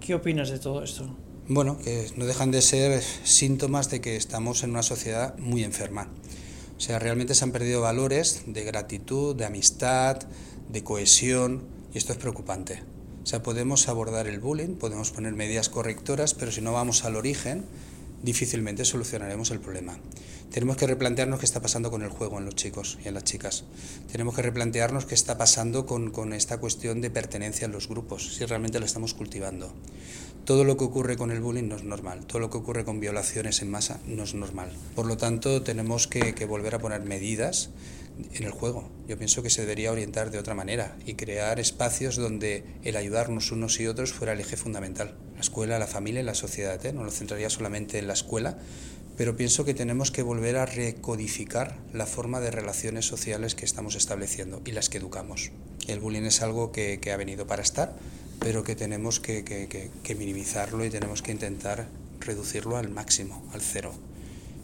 ¿qué 0.00 0.14
opinas 0.14 0.50
de 0.50 0.58
todo 0.58 0.82
esto? 0.82 1.08
Bueno, 1.48 1.78
que 1.78 2.06
no 2.16 2.26
dejan 2.26 2.50
de 2.50 2.62
ser 2.62 3.02
síntomas 3.02 3.90
de 3.90 4.00
que 4.00 4.16
estamos 4.16 4.62
en 4.62 4.70
una 4.70 4.82
sociedad 4.82 5.36
muy 5.38 5.64
enferma. 5.64 6.08
O 6.76 6.80
sea, 6.80 6.98
realmente 6.98 7.34
se 7.34 7.44
han 7.44 7.52
perdido 7.52 7.82
valores 7.82 8.44
de 8.46 8.64
gratitud, 8.64 9.36
de 9.36 9.44
amistad, 9.44 10.18
de 10.70 10.82
cohesión, 10.82 11.64
y 11.92 11.98
esto 11.98 12.12
es 12.12 12.18
preocupante. 12.18 12.82
O 13.22 13.26
sea, 13.26 13.42
podemos 13.42 13.88
abordar 13.88 14.26
el 14.26 14.40
bullying, 14.40 14.76
podemos 14.76 15.10
poner 15.10 15.34
medidas 15.34 15.68
correctoras, 15.68 16.32
pero 16.34 16.50
si 16.50 16.62
no 16.62 16.72
vamos 16.72 17.04
al 17.04 17.16
origen, 17.16 17.64
difícilmente 18.22 18.84
solucionaremos 18.84 19.50
el 19.50 19.60
problema. 19.60 19.98
Tenemos 20.50 20.76
que 20.76 20.88
replantearnos 20.88 21.38
qué 21.38 21.46
está 21.46 21.60
pasando 21.60 21.92
con 21.92 22.02
el 22.02 22.08
juego 22.08 22.38
en 22.38 22.44
los 22.44 22.56
chicos 22.56 22.98
y 23.04 23.08
en 23.08 23.14
las 23.14 23.22
chicas. 23.22 23.62
Tenemos 24.10 24.34
que 24.34 24.42
replantearnos 24.42 25.06
qué 25.06 25.14
está 25.14 25.38
pasando 25.38 25.86
con, 25.86 26.10
con 26.10 26.32
esta 26.32 26.58
cuestión 26.58 27.00
de 27.00 27.08
pertenencia 27.08 27.66
en 27.66 27.72
los 27.72 27.88
grupos, 27.88 28.34
si 28.34 28.44
realmente 28.44 28.80
la 28.80 28.86
estamos 28.86 29.14
cultivando. 29.14 29.72
Todo 30.44 30.64
lo 30.64 30.76
que 30.76 30.82
ocurre 30.82 31.16
con 31.16 31.30
el 31.30 31.40
bullying 31.40 31.68
no 31.68 31.76
es 31.76 31.84
normal, 31.84 32.26
todo 32.26 32.40
lo 32.40 32.50
que 32.50 32.58
ocurre 32.58 32.84
con 32.84 32.98
violaciones 32.98 33.62
en 33.62 33.70
masa 33.70 34.00
no 34.06 34.24
es 34.24 34.34
normal. 34.34 34.72
Por 34.96 35.06
lo 35.06 35.16
tanto, 35.16 35.62
tenemos 35.62 36.08
que, 36.08 36.32
volver 36.46 36.74
a 36.74 36.80
poner 36.80 37.02
medidas 37.02 37.70
en 38.32 38.42
el 38.42 38.50
juego. 38.50 38.90
Yo 39.06 39.16
pienso 39.16 39.44
que 39.44 39.50
se 39.50 39.60
debería 39.60 39.92
orientar 39.92 40.32
de 40.32 40.38
otra 40.38 40.54
manera 40.54 40.96
y 41.06 41.14
crear 41.14 41.60
espacios 41.60 42.16
donde 42.16 42.64
el 42.82 42.96
ayudarnos 42.96 43.52
unos 43.52 43.78
y 43.78 43.86
otros 43.86 44.12
fuera 44.12 44.32
el 44.32 44.40
eje 44.40 44.56
fundamental. 44.56 45.14
La 45.36 45.40
escuela, 45.42 45.78
la 45.78 45.86
familia 45.86 46.22
y 46.22 46.24
la 46.24 46.34
sociedad. 46.34 46.84
¿eh? 46.84 46.92
No 46.92 47.04
lo 47.04 47.12
centraría 47.12 47.48
solamente 47.48 47.98
en 47.98 48.08
la 48.08 48.14
escuela, 48.14 48.58
pero 49.20 49.36
pienso 49.36 49.66
que 49.66 49.74
tenemos 49.74 50.10
que 50.10 50.22
volver 50.22 50.56
a 50.56 50.64
recodificar 50.64 51.76
la 51.92 52.06
forma 52.06 52.40
de 52.40 52.50
relaciones 52.50 53.04
sociales 53.04 53.54
que 53.54 53.66
estamos 53.66 53.94
estableciendo 53.94 54.62
y 54.64 54.72
las 54.72 54.88
que 54.88 54.96
educamos. 54.96 55.50
El 55.88 56.00
bullying 56.00 56.22
es 56.22 56.40
algo 56.40 56.72
que, 56.72 57.00
que 57.00 57.12
ha 57.12 57.18
venido 57.18 57.46
para 57.46 57.60
estar 57.60 57.92
pero 58.38 58.64
que 58.64 58.74
tenemos 58.74 59.20
que, 59.20 59.44
que, 59.44 59.90
que, 60.02 60.14
minimizarlo 60.14 60.86
y 60.86 60.88
tenemos 60.88 61.20
que 61.20 61.32
intentar 61.32 61.88
reducirlo 62.20 62.78
al 62.78 62.88
máximo, 62.88 63.46
al 63.52 63.60
cero. 63.60 63.92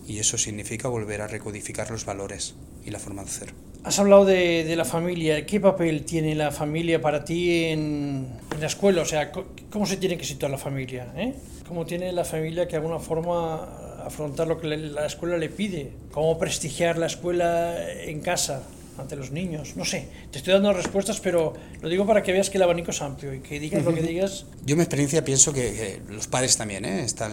Y 0.09 0.21
eso 0.21 0.39
significa 0.39 0.89
volver 0.89 1.21
a 1.21 1.27
recodificar 1.27 1.91
los 1.91 2.07
valores 2.07 2.55
y 2.83 2.91
la 2.91 2.99
forma 2.99 3.25
de 3.25 3.31
ser. 3.31 3.53
Has 3.85 3.99
hablado 3.99 4.25
de, 4.25 4.65
de 4.65 4.75
la 4.75 4.87
familia. 4.87 5.45
¿Qué 5.45 5.61
papel 5.61 6.07
tiene 6.07 6.35
la 6.35 6.51
familia 6.51 7.03
para 7.03 7.27
ti 7.27 7.65
en, 7.65 8.27
en, 8.55 8.61
la 8.61 8.69
escuela? 8.69 9.03
O 9.03 9.05
sea, 9.05 9.31
¿cómo 9.69 9.85
se 9.85 9.99
tiene 9.99 10.17
que 10.17 10.25
situar 10.25 10.51
la 10.51 10.57
familia? 10.57 11.13
Eh? 11.15 11.35
¿Cómo 11.69 11.85
tiene 11.85 12.11
la 12.13 12.25
familia 12.25 12.67
que 12.67 12.71
de 12.71 12.77
alguna 12.79 13.01
forma 13.01 13.86
afrontar 14.07 14.47
lo 14.47 14.61
que 14.61 14.69
la 14.69 15.07
escuela 15.07 15.37
le 15.37 15.49
pide? 15.49 15.91
¿Cómo 16.13 16.39
prestigiar 16.39 16.97
la 16.97 17.07
escuela 17.07 17.77
en 18.03 18.21
casa? 18.21 18.63
ante 18.99 19.17
los 19.17 19.31
niños. 19.31 19.77
No 19.77 19.85
sé, 19.85 20.09
te 20.31 20.39
estoy 20.39 20.55
dando 20.55 20.73
respuestas, 20.73 21.21
pero 21.21 21.55
lo 21.83 21.89
digo 21.89 22.07
para 22.07 22.23
que 22.23 22.33
veas 22.33 22.51
que 22.51 22.59
el 22.59 22.63
abanico 22.63 22.91
es 22.91 23.03
amplio 23.03 23.35
y 23.35 23.41
que 23.41 23.61
digas 23.61 23.85
lo 23.85 23.95
que 23.95 24.03
digas. 24.03 24.47
Yo 24.65 24.73
en 24.73 24.79
mi 24.79 24.83
experiencia 24.83 25.25
pienso 25.25 25.53
que, 25.53 26.01
los 26.09 26.27
padres 26.27 26.57
también, 26.57 26.85
¿eh? 26.85 27.05
están 27.05 27.33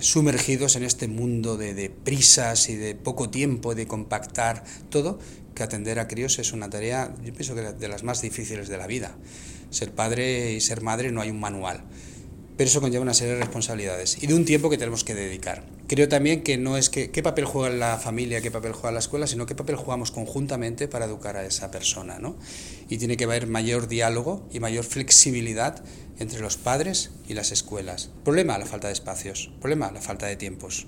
sumergidos 0.00 0.76
en 0.76 0.84
este 0.84 1.08
mundo 1.08 1.56
de, 1.56 1.74
de, 1.74 1.90
prisas 1.90 2.68
y 2.68 2.76
de 2.76 2.94
poco 2.94 3.30
tiempo, 3.30 3.74
de 3.74 3.86
compactar 3.86 4.64
todo, 4.90 5.18
que 5.54 5.62
atender 5.62 5.98
a 5.98 6.08
críos 6.08 6.38
es 6.38 6.52
una 6.52 6.68
tarea, 6.68 7.14
yo 7.24 7.32
pienso 7.32 7.54
que 7.54 7.62
de 7.62 7.88
las 7.88 8.02
más 8.02 8.20
difíciles 8.20 8.68
de 8.68 8.76
la 8.76 8.86
vida. 8.86 9.16
Ser 9.70 9.92
padre 9.92 10.52
y 10.52 10.60
ser 10.60 10.80
madre 10.80 11.10
no 11.12 11.20
hay 11.20 11.30
un 11.30 11.40
manual 11.40 11.84
pero 12.56 12.68
eso 12.68 12.80
conlleva 12.80 13.02
una 13.02 13.14
serie 13.14 13.34
de 13.34 13.40
responsabilidades 13.40 14.22
y 14.22 14.26
de 14.26 14.34
un 14.34 14.44
tiempo 14.44 14.70
que 14.70 14.78
tenemos 14.78 15.04
que 15.04 15.14
dedicar. 15.14 15.64
Creo 15.86 16.08
también 16.08 16.42
que 16.42 16.56
no 16.56 16.76
es 16.76 16.90
qué 16.90 17.22
papel 17.22 17.44
juega 17.44 17.74
la 17.74 17.98
familia, 17.98 18.40
qué 18.40 18.50
papel 18.50 18.72
juega 18.72 18.92
la 18.92 18.98
escuela, 18.98 19.26
sino 19.26 19.46
qué 19.46 19.54
papel 19.54 19.76
jugamos 19.76 20.10
conjuntamente 20.10 20.88
para 20.88 21.04
educar 21.04 21.36
a 21.36 21.44
esa 21.44 21.70
persona. 21.70 22.18
¿no? 22.18 22.36
Y 22.88 22.98
tiene 22.98 23.16
que 23.16 23.24
haber 23.24 23.46
mayor 23.46 23.88
diálogo 23.88 24.48
y 24.52 24.60
mayor 24.60 24.84
flexibilidad 24.84 25.82
entre 26.18 26.40
los 26.40 26.56
padres 26.56 27.10
y 27.28 27.34
las 27.34 27.52
escuelas. 27.52 28.10
Problema, 28.24 28.58
la 28.58 28.66
falta 28.66 28.88
de 28.88 28.94
espacios. 28.94 29.50
Problema, 29.60 29.92
la 29.92 30.00
falta 30.00 30.26
de 30.26 30.36
tiempos. 30.36 30.86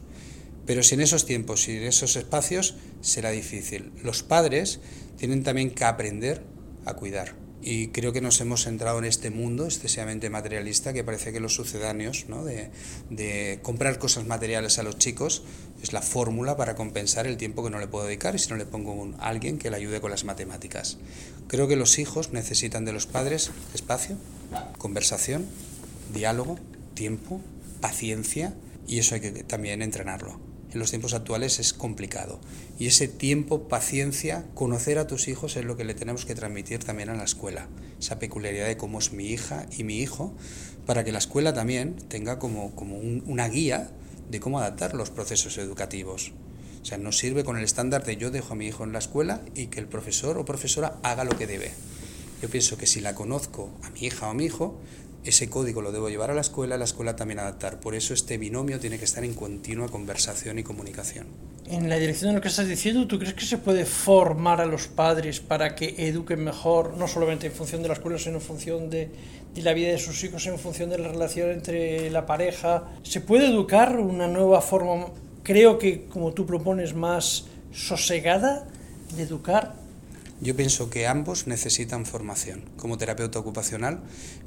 Pero 0.67 0.83
si 0.83 0.95
en 0.95 1.01
esos 1.01 1.25
tiempos 1.25 1.69
y 1.69 1.77
esos 1.77 2.17
espacios 2.17 2.77
será 3.01 3.31
difícil. 3.31 3.93
Los 4.03 4.23
padres 4.23 4.81
tienen 5.17 5.43
también 5.43 5.71
que 5.71 5.85
aprender 5.85 6.43
a 6.85 6.95
cuidar. 6.95 7.48
Y 7.61 7.89
creo 7.89 8.13
que 8.13 8.21
nos 8.21 8.41
hemos 8.41 8.67
entrado 8.67 8.99
en 8.99 9.05
este 9.05 9.31
mundo 9.31 9.65
excesivamente 9.65 10.31
materialista 10.31 10.93
que 10.93 11.03
parece 11.03 11.33
que 11.33 11.41
los 11.41 11.55
sucedáneos 11.55 12.27
¿no? 12.29 12.45
de, 12.45 12.71
de 13.11 13.59
comprar 13.63 13.99
cosas 13.99 14.27
materiales 14.27 14.79
a 14.79 14.85
los 14.85 14.97
chicos 14.99 15.43
es 15.83 15.93
la 15.93 16.03
fórmula 16.03 16.57
para 16.57 16.77
compensar 16.77 17.27
el 17.27 17.37
tiempo 17.37 17.65
que 17.65 17.71
no 17.71 17.79
le 17.79 17.89
puedo 17.89 18.07
dedicar 18.07 18.35
y 18.35 18.39
si 18.39 18.49
no 18.51 18.57
le 18.57 18.65
pongo 18.65 19.13
a 19.19 19.29
alguien 19.29 19.59
que 19.59 19.71
le 19.71 19.77
ayude 19.77 20.01
con 20.01 20.11
las 20.11 20.25
matemáticas. 20.25 20.99
Creo 21.49 21.67
que 21.67 21.77
los 21.77 21.99
hijos 21.99 22.33
necesitan 22.33 22.85
de 22.85 22.93
los 22.93 23.07
padres 23.07 23.51
espacio, 23.75 24.17
conversación, 24.79 25.47
diálogo, 26.13 26.59
tiempo, 26.95 27.41
paciencia 27.81 28.55
y 28.87 28.99
eso 29.01 29.15
hay 29.15 29.21
que 29.21 29.31
también 29.45 29.83
entrenarlo 29.83 30.48
en 30.73 30.79
los 30.79 30.91
tiempos 30.91 31.15
actuales 31.15 31.59
es 31.59 31.73
complicado. 31.73 32.41
Y 32.79 32.87
ese 32.87 33.09
tiempo, 33.09 33.69
paciencia, 33.69 34.45
conocer 34.55 34.99
a 34.99 35.07
tus 35.07 35.29
hijos 35.29 35.57
es 35.57 35.65
lo 35.65 35.77
que 35.77 35.85
le 35.85 35.95
tenemos 35.95 36.27
que 36.27 36.35
transmitir 36.35 36.85
también 36.85 37.09
a 37.09 37.15
la 37.15 37.25
escuela. 37.25 37.69
Esa 37.99 38.19
peculiaridad 38.19 38.67
de 38.67 38.77
cómo 38.77 38.99
es 38.99 39.13
mi 39.13 39.27
hija 39.27 39.67
y 39.77 39.85
mi 39.85 39.99
hijo, 39.99 40.35
para 40.87 41.05
que 41.05 41.13
la 41.13 41.19
escuela 41.19 41.53
también 41.53 41.97
tenga 42.09 42.39
como, 42.39 42.75
como 42.75 42.99
una 42.99 43.49
guía 43.49 43.91
de 44.31 44.41
cómo 44.41 44.59
adaptar 44.59 44.95
los 44.95 45.11
procesos 45.11 45.59
educativos. 45.59 46.33
O 46.83 46.85
sea, 46.85 46.99
no 46.99 47.13
sirve 47.13 47.45
con 47.45 47.59
el 47.59 47.65
estándar 47.65 48.05
de 48.05 48.17
yo 48.17 48.31
dejo 48.31 48.53
a 48.53 48.57
mi 48.57 48.67
hijo 48.67 48.85
en 48.85 48.93
la 48.93 48.99
escuela 48.99 49.43
y 49.55 49.67
que 49.67 49.81
el 49.81 49.87
profesor 49.87 50.39
o 50.39 50.45
profesora 50.45 50.99
haga 51.03 51.25
lo 51.25 51.37
que 51.37 51.47
debe. 51.47 51.73
Yo 52.41 52.49
pienso 52.49 52.79
que 52.79 52.87
si 52.87 53.01
la 53.01 53.15
conozco 53.15 53.71
a 53.83 53.91
mi 53.91 54.07
hija 54.07 54.29
o 54.29 54.31
a 54.31 54.35
mi 54.35 54.45
hijo, 54.45 54.79
ese 55.25 55.51
código 55.51 55.83
lo 55.83 55.93
debo 55.93 56.09
llevar 56.09 56.31
a 56.31 56.35
la 56.35 56.41
escuela, 56.41 56.79
la 56.79 56.85
escuela 56.85 57.17
también 57.17 57.39
adaptar. 57.39 57.81
Por 57.81 57.95
eso 57.95 58.15
este 58.15 58.39
binomio 58.39 58.79
tiene 58.81 58.99
que 58.99 59.05
estar 59.05 59.25
en 59.25 59.35
continua 59.35 59.89
conversación 59.89 60.59
y 60.59 60.63
comunicación. 60.63 61.27
En 61.67 61.89
la 61.89 61.97
dirección 61.97 62.31
de 62.31 62.37
lo 62.37 62.41
que 62.41 62.49
estás 62.49 62.67
diciendo, 62.67 63.07
¿tú 63.07 63.19
crees 63.19 63.35
que 63.35 63.45
se 63.45 63.59
puede 63.59 63.85
formar 63.85 64.61
a 64.61 64.67
los 64.67 64.89
padres 64.89 65.41
para 65.41 65.75
que 65.75 65.95
eduquen 65.99 66.43
mejor, 66.43 66.97
no 66.97 67.07
solamente 67.07 67.49
en 67.49 67.53
función 67.53 67.83
de 67.83 67.89
la 67.89 67.95
escuela, 67.95 68.19
sino 68.19 68.37
en 68.37 68.43
función 68.43 68.89
de, 68.89 69.11
de 69.55 69.63
la 69.63 69.75
vida 69.75 69.89
de 69.89 69.99
sus 69.99 70.23
hijos, 70.25 70.47
en 70.47 70.59
función 70.59 70.89
de 70.89 70.99
la 70.99 71.09
relación 71.09 71.51
entre 71.51 72.11
la 72.11 72.25
pareja? 72.25 72.85
¿Se 73.03 73.21
puede 73.21 73.49
educar 73.49 73.99
una 73.99 74.29
nueva 74.29 74.63
forma, 74.63 75.09
creo 75.43 75.79
que 75.79 76.07
como 76.07 76.33
tú 76.33 76.47
propones, 76.47 76.95
más 76.95 77.45
sosegada 77.71 78.67
de 79.15 79.25
educar? 79.25 79.88
Yo 80.41 80.55
pienso 80.55 80.89
que 80.89 81.09
ambos 81.09 81.49
necesitan 81.49 82.07
formación. 82.07 82.63
Como 82.77 82.97
terapeuta 82.97 83.41
ocupacional, 83.41 84.03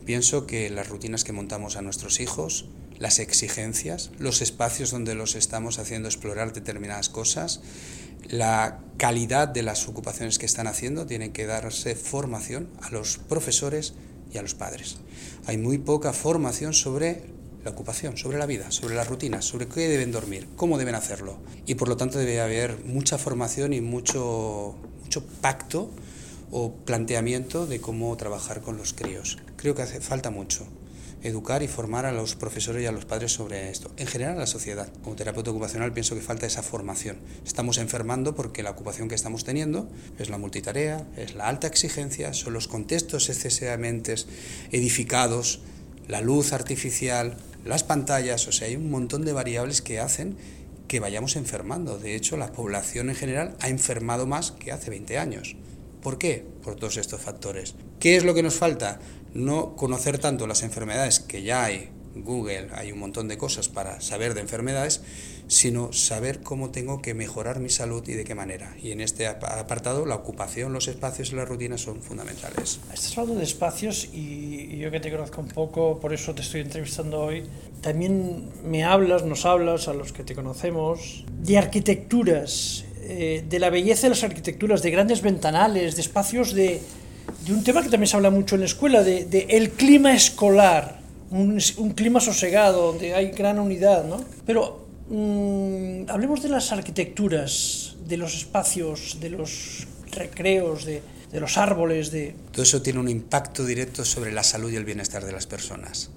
pienso 0.06 0.48
que 0.48 0.70
las 0.70 0.88
rutinas 0.88 1.26
que 1.26 1.34
montamos 1.34 1.76
a 1.76 1.82
nuestros 1.82 2.22
hijos, 2.22 2.66
las 2.98 3.20
exigencias, 3.20 4.12
los 4.18 4.42
espacios 4.42 4.92
donde 4.92 5.16
los 5.16 5.36
estamos 5.36 5.80
haciendo 5.80 6.08
explorar 6.08 6.54
determinadas 6.54 7.10
cosas, 7.10 7.60
la 8.30 8.80
calidad 8.96 9.50
de 9.50 9.64
las 9.64 9.90
ocupaciones 9.90 10.40
que 10.40 10.46
están 10.46 10.68
haciendo, 10.68 11.08
tienen 11.08 11.34
que 11.34 11.46
darse 11.46 11.96
formación 11.96 12.70
a 12.82 12.90
los 12.92 13.18
profesores 13.18 13.94
y 14.34 14.38
a 14.38 14.44
los 14.44 14.56
padres. 14.56 15.00
Hay 15.46 15.58
muy 15.58 15.78
poca 15.78 16.14
formación 16.14 16.74
sobre 16.74 17.24
la 17.66 17.72
ocupación, 17.72 18.16
sobre 18.16 18.38
la 18.38 18.46
vida, 18.46 18.72
sobre 18.72 18.96
las 18.96 19.10
rutinas, 19.10 19.44
sobre 19.44 19.68
qué 19.68 19.90
deben 19.90 20.14
dormir, 20.14 20.48
cómo 20.56 20.78
deben 20.78 20.96
hacerlo. 20.96 21.38
Y 21.66 21.76
por 21.76 21.90
lo 21.90 21.98
tanto 21.98 22.18
debe 22.18 22.40
haber 22.40 22.86
mucha 22.86 23.18
formación 23.18 23.74
y 23.74 23.82
mucho 23.82 24.78
mucho 25.12 25.27
pacto 25.41 25.91
o 26.51 26.72
planteamiento 26.86 27.68
de 27.68 27.82
cómo 27.82 28.15
trabajar 28.15 28.62
con 28.62 28.77
los 28.77 28.94
críos. 28.94 29.39
Creo 29.58 29.75
que 29.75 29.82
hace 29.82 30.00
falta 30.00 30.32
mucho 30.32 30.65
educar 31.22 31.63
y 31.63 31.68
formar 31.68 32.06
a 32.06 32.13
los 32.13 32.36
profesores 32.38 32.82
y 32.82 32.86
a 32.86 32.94
los 32.94 33.03
padres 33.03 33.34
sobre 33.34 33.70
esto. 33.70 33.91
En 33.98 34.08
general 34.08 34.38
a 34.38 34.39
la 34.39 34.48
sociedad. 34.48 34.88
Como 35.03 35.18
terapeuta 35.18 35.51
ocupacional 35.51 35.91
pienso 35.91 36.15
que 36.15 36.22
falta 36.22 36.46
esa 36.46 36.63
formación. 36.63 37.18
Estamos 37.46 37.77
enfermando 37.77 38.36
porque 38.36 38.63
la 38.63 38.72
ocupación 38.72 39.10
que 39.10 39.15
estamos 39.15 39.44
teniendo 39.44 39.89
es 40.18 40.30
la 40.30 40.38
multitarea, 40.38 41.06
es 41.18 41.36
la 41.36 41.50
alta 41.50 41.68
exigencia, 41.68 42.34
son 42.34 42.53
los 42.53 42.70
contextos 42.70 43.27
excesivamente 43.27 44.15
edificados, 44.72 45.60
la 46.08 46.22
luz 46.22 46.53
artificial, 46.53 47.36
las 47.65 47.84
pantallas, 47.84 48.48
o 48.48 48.53
sea, 48.53 48.70
hay 48.70 48.77
un 48.77 48.89
montón 48.89 49.25
de 49.25 49.34
variables 49.34 49.82
que 49.82 50.00
hacen 50.00 50.38
que 50.92 51.00
vayamos 51.00 51.38
enfermando. 51.38 51.98
De 51.98 52.16
hecho, 52.16 52.36
la 52.36 52.52
población 52.52 53.08
en 53.08 53.16
general 53.16 53.56
ha 53.62 53.70
enfermado 53.70 54.28
más 54.28 54.52
que 54.52 54.74
hace 54.74 54.90
20 54.90 55.18
años. 55.18 55.56
¿Por 56.02 56.18
qué? 56.18 56.46
Por 56.62 56.76
todos 56.76 56.98
estos 56.98 57.22
factores. 57.22 57.76
¿Qué 58.02 58.18
es 58.18 58.26
lo 58.26 58.34
que 58.34 58.44
nos 58.44 58.56
falta? 58.56 59.00
No 59.34 59.78
conocer 59.78 60.18
tanto 60.18 60.48
las 60.48 60.64
enfermedades 60.64 61.22
que 61.22 61.44
ya 61.44 61.64
hay. 61.64 61.92
Google, 62.15 62.68
hay 62.74 62.91
un 62.91 63.00
montón 63.00 63.27
de 63.27 63.38
cosas 63.38 63.70
para 63.70 64.01
saber 64.01 64.34
de 64.34 64.41
enfermedades, 64.41 65.01
sino 65.48 65.91
saber 65.94 66.41
cómo 66.41 66.70
tengo 66.72 67.01
que 67.01 67.13
mejorar 67.13 67.60
mi 67.60 67.70
salud 67.70 68.08
y 68.08 68.13
de 68.13 68.24
qué 68.24 68.36
manera. 68.36 68.75
Y 68.82 68.91
en 68.91 69.01
este 69.01 69.27
apartado, 69.27 70.06
la 70.06 70.15
ocupación, 70.15 70.74
los 70.74 70.88
espacios 70.88 71.32
y 71.32 71.36
las 71.36 71.48
rutinas 71.48 71.82
son 71.82 72.01
fundamentales. 72.01 72.80
Estás 72.94 73.18
hablando 73.18 73.39
de 73.39 73.46
espacios 73.46 74.10
y 74.13 74.77
yo 74.77 74.91
que 74.91 75.00
te 75.00 75.12
conozco 75.12 75.41
un 75.41 75.48
poco, 75.48 76.00
por 76.00 76.13
eso 76.13 76.34
te 76.34 76.41
estoy 76.41 76.62
entrevistando 76.62 77.20
hoy, 77.20 77.44
también 77.82 78.50
me 78.63 78.84
hablas, 78.84 79.25
nos 79.25 79.46
hablas, 79.46 79.88
a 79.88 79.94
los 79.94 80.13
que 80.13 80.24
te 80.24 80.36
conocemos, 80.36 81.25
de 81.41 81.58
arquitecturas, 81.58 82.86
eh, 83.01 83.44
de 83.48 83.60
la 83.60 83.70
belleza 83.70 84.03
de 84.03 84.10
las 84.10 84.24
arquitecturas, 84.24 84.82
de 84.84 84.91
grandes 84.91 85.22
ventanales, 85.22 85.96
de 85.96 86.01
espacios 86.01 86.53
de, 86.53 86.82
un 87.50 87.63
tema 87.63 87.82
que 87.82 87.89
también 87.89 88.08
se 88.08 88.15
habla 88.15 88.30
mucho 88.30 88.56
en 88.56 88.62
la 88.62 88.68
escuela, 88.68 89.03
de, 89.03 89.25
de 89.25 89.48
el 89.50 89.72
clima 89.72 90.13
escolar, 90.13 91.00
un, 91.32 91.94
clima 91.96 92.20
sosegado, 92.20 92.92
donde 92.92 93.14
hay 93.16 93.32
gran 93.32 93.60
unidad, 93.60 94.06
¿no? 94.06 94.24
Pero 94.46 94.86
mmm, 95.10 96.10
hablemos 96.10 96.44
de 96.44 96.50
las 96.50 96.72
arquitecturas, 96.72 97.96
de 98.08 98.18
los 98.18 98.36
espacios, 98.36 99.18
de 99.20 99.30
los 99.30 99.88
recreos, 100.12 100.86
de, 100.86 101.02
de 101.32 101.40
los 101.40 101.58
árboles, 101.58 102.12
de... 102.12 102.36
Todo 102.52 102.64
eso 102.64 102.82
tiene 102.82 103.00
un 103.00 103.08
impacto 103.08 103.66
directo 103.66 104.04
sobre 104.04 104.32
la 104.32 104.44
salud 104.44 104.72
y 104.72 104.76
el 104.76 104.86
bienestar 104.86 105.26
de 105.26 105.32
las 105.32 105.48
personas. 105.48 106.12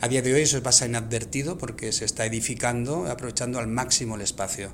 A 0.00 0.08
día 0.08 0.22
de 0.22 0.34
hoy 0.34 0.42
eso 0.42 0.62
pasa 0.62 0.86
inadvertido 0.86 1.56
porque 1.58 1.92
se 1.92 2.04
está 2.04 2.26
edificando, 2.26 3.06
aprovechando 3.06 3.58
al 3.58 3.68
máximo 3.68 4.16
el 4.16 4.22
espacio. 4.22 4.70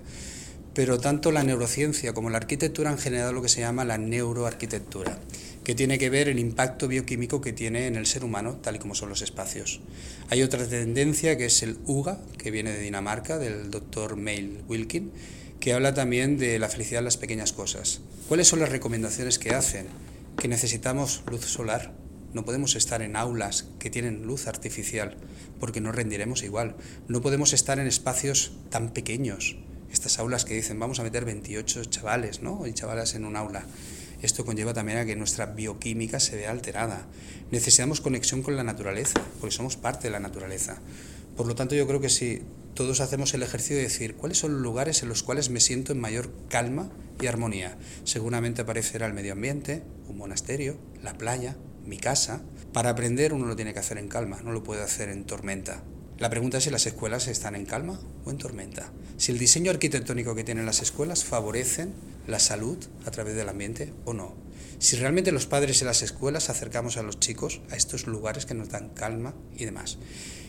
Pero 0.75 0.99
tanto 0.99 1.33
la 1.33 1.43
neurociencia 1.43 2.13
como 2.15 2.31
la 2.31 2.39
arquitectura 2.39 2.91
han 2.91 2.99
generado 2.99 3.33
lo 3.33 3.43
que 3.43 3.49
se 3.49 3.61
llama 3.61 3.85
la 3.85 3.99
neuroarquitectura, 3.99 5.19
que 5.71 5.77
tiene 5.77 6.01
que 6.01 6.11
ver 6.11 6.29
el 6.29 6.41
impacto 6.41 6.89
bioquímico 6.89 7.41
que 7.41 7.53
tiene 7.53 7.87
en 7.87 7.95
el 7.95 8.05
ser 8.05 8.25
humano, 8.25 8.57
tal 8.57 8.75
y 8.75 8.79
como 8.81 8.97
son 8.97 9.09
los 9.09 9.23
espacios. 9.23 9.81
Hay 10.29 10.43
otra 10.43 10.67
tendencia 10.67 11.39
que 11.39 11.45
es 11.45 11.63
el 11.63 11.79
UGA, 11.87 12.19
que 12.39 12.51
viene 12.51 12.73
de 12.73 12.81
Dinamarca, 12.81 13.39
del 13.39 13.71
doctor 13.71 14.17
Mail 14.17 14.65
Wilkin, 14.67 15.13
que 15.61 15.73
habla 15.73 15.95
también 15.95 16.39
de 16.39 16.59
la 16.59 16.69
felicidad 16.69 16.99
en 16.99 17.05
las 17.05 17.19
pequeñas 17.19 17.53
cosas. 17.53 18.01
¿Cuáles 18.27 18.49
son 18.49 18.59
las 18.59 18.71
recomendaciones 18.71 19.39
que 19.39 19.51
hacen? 19.51 19.87
Que 20.37 20.49
necesitamos 20.49 21.23
luz 21.31 21.45
solar, 21.45 21.93
no 22.33 22.45
podemos 22.45 22.75
estar 22.75 23.01
en 23.01 23.15
aulas 23.15 23.69
que 23.79 23.91
tienen 23.91 24.27
luz 24.27 24.49
artificial 24.49 25.19
porque 25.61 25.81
no 25.81 25.93
rendiremos 25.93 26.43
igual. 26.43 26.75
No 27.07 27.21
podemos 27.21 27.53
estar 27.53 27.79
en 27.79 27.87
espacios 27.87 28.55
tan 28.71 28.91
pequeños. 28.93 29.57
Estas 29.93 30.19
aulas 30.19 30.45
que 30.45 30.55
dicen 30.55 30.81
vamos 30.81 30.99
a 30.99 31.05
meter 31.05 31.25
28 31.25 31.85
chavales 31.85 32.43
¿no? 32.43 32.67
y 32.67 32.73
chavalas 32.73 33.15
en 33.15 33.25
un 33.25 33.37
aula. 33.37 33.65
Esto 34.23 34.45
conlleva 34.45 34.75
también 34.75 34.99
a 34.99 35.07
que 35.07 35.17
nuestra 35.17 35.47
bioquímica 35.47 36.21
se 36.21 36.37
vea 36.37 36.51
alterada. 36.51 37.07
Necesitamos 37.51 38.01
conexión 38.01 38.43
con 38.43 38.57
la 38.57 38.65
naturaleza, 38.65 39.21
porque 39.41 39.55
somos 39.55 39.77
parte 39.77 40.09
de 40.09 40.13
la 40.13 40.21
naturaleza. 40.21 40.79
Por 41.37 41.47
lo 41.47 41.55
tanto, 41.55 41.75
yo 41.75 41.87
creo 41.87 42.01
que 42.01 42.11
si 42.11 42.43
todos 42.75 43.01
hacemos 43.01 43.35
el 43.35 43.43
ejercicio 43.43 43.77
de 43.77 43.83
decir 43.83 44.15
cuáles 44.15 44.39
son 44.39 44.53
los 44.53 44.63
lugares 44.63 45.03
en 45.03 45.09
los 45.09 45.23
cuales 45.23 45.51
me 45.51 45.61
siento 45.61 45.93
en 45.93 46.01
mayor 46.01 46.31
calma 46.49 46.91
y 47.21 47.27
armonía, 47.27 47.77
seguramente 48.05 48.63
aparecerá 48.63 49.07
el 49.07 49.15
medio 49.15 49.33
ambiente, 49.33 49.83
un 50.09 50.19
monasterio, 50.19 50.77
la 51.03 51.15
playa, 51.15 51.57
mi 51.87 51.97
casa. 51.97 52.43
Para 52.73 52.91
aprender 52.91 53.33
uno 53.33 53.47
lo 53.47 53.57
tiene 53.57 53.73
que 53.73 53.81
hacer 53.81 53.99
en 53.99 54.09
calma, 54.09 54.41
no 54.45 54.53
lo 54.53 54.63
puede 54.63 54.83
hacer 54.83 55.09
en 55.09 55.25
tormenta. 55.25 55.83
La 56.19 56.29
pregunta 56.29 56.59
es 56.59 56.65
si 56.65 56.71
las 56.71 56.87
escuelas 56.87 57.29
están 57.29 57.55
en 57.57 57.65
calma 57.65 57.99
o 58.27 58.31
en 58.31 58.37
tormenta. 58.37 58.93
Si 59.17 59.33
el 59.33 59.39
diseño 59.39 59.71
arquitectónico 59.71 60.35
que 60.35 60.45
tienen 60.45 60.67
las 60.67 60.83
escuelas 60.83 61.25
favorecen 61.25 61.95
la 62.31 62.39
salud 62.39 62.79
a 63.05 63.11
través 63.11 63.35
del 63.35 63.49
ambiente 63.49 63.93
o 64.05 64.15
no. 64.15 64.35
Si 64.79 64.97
realmente 64.97 65.33
los 65.33 65.47
padres 65.47 65.83
y 65.83 65.85
las 65.85 66.03
escuelas 66.03 66.49
acercamos 66.49 66.97
a 66.97 67.03
los 67.03 67.21
chicos 67.21 67.61
a 67.71 67.77
estos 67.77 68.07
lugares 68.07 68.47
que 68.47 68.55
nos 68.55 68.71
dan 68.71 68.89
calma 68.89 69.35
y 69.55 69.67
demás. 69.67 69.99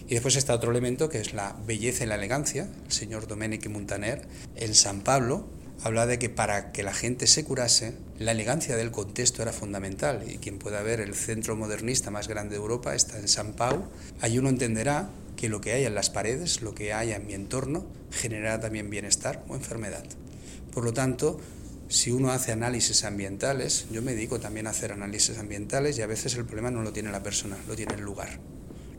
Y 0.07 0.13
después 0.13 0.35
está 0.35 0.53
otro 0.53 0.71
elemento 0.71 1.09
que 1.09 1.19
es 1.19 1.33
la 1.33 1.55
belleza 1.65 2.03
y 2.03 2.07
la 2.07 2.15
elegancia. 2.15 2.69
El 2.85 2.91
señor 2.91 3.27
Domenico 3.27 3.69
Montaner 3.69 4.27
en 4.55 4.73
San 4.73 5.01
Pablo 5.01 5.47
habla 5.83 6.05
de 6.05 6.19
que 6.19 6.29
para 6.29 6.71
que 6.71 6.83
la 6.83 6.93
gente 6.93 7.27
se 7.27 7.43
curase, 7.43 7.93
la 8.19 8.31
elegancia 8.31 8.77
del 8.77 8.91
contexto 8.91 9.41
era 9.41 9.51
fundamental. 9.51 10.23
Y 10.29 10.37
quien 10.37 10.59
pueda 10.59 10.81
ver 10.81 11.01
el 11.01 11.15
centro 11.15 11.55
modernista 11.55 12.11
más 12.11 12.27
grande 12.27 12.55
de 12.55 12.61
Europa 12.61 12.95
está 12.95 13.19
en 13.19 13.27
San 13.27 13.53
Pau. 13.53 13.85
Ahí 14.21 14.37
uno 14.37 14.49
entenderá 14.49 15.09
que 15.35 15.49
lo 15.49 15.59
que 15.59 15.73
hay 15.73 15.85
en 15.85 15.95
las 15.95 16.09
paredes, 16.09 16.61
lo 16.61 16.75
que 16.75 16.93
hay 16.93 17.11
en 17.11 17.25
mi 17.25 17.33
entorno, 17.33 17.85
genera 18.11 18.59
también 18.59 18.89
bienestar 18.89 19.43
o 19.47 19.55
enfermedad. 19.55 20.03
Por 20.71 20.85
lo 20.85 20.93
tanto, 20.93 21.39
si 21.91 22.09
uno 22.09 22.31
hace 22.31 22.53
análisis 22.53 23.03
ambientales, 23.03 23.85
yo 23.91 24.01
me 24.01 24.13
dedico 24.13 24.39
también 24.39 24.65
a 24.65 24.69
hacer 24.69 24.93
análisis 24.93 25.37
ambientales 25.37 25.97
y 25.97 26.01
a 26.01 26.07
veces 26.07 26.35
el 26.35 26.45
problema 26.45 26.71
no 26.71 26.83
lo 26.83 26.93
tiene 26.93 27.11
la 27.11 27.21
persona, 27.21 27.57
lo 27.67 27.75
tiene 27.75 27.95
el 27.95 28.01
lugar, 28.01 28.39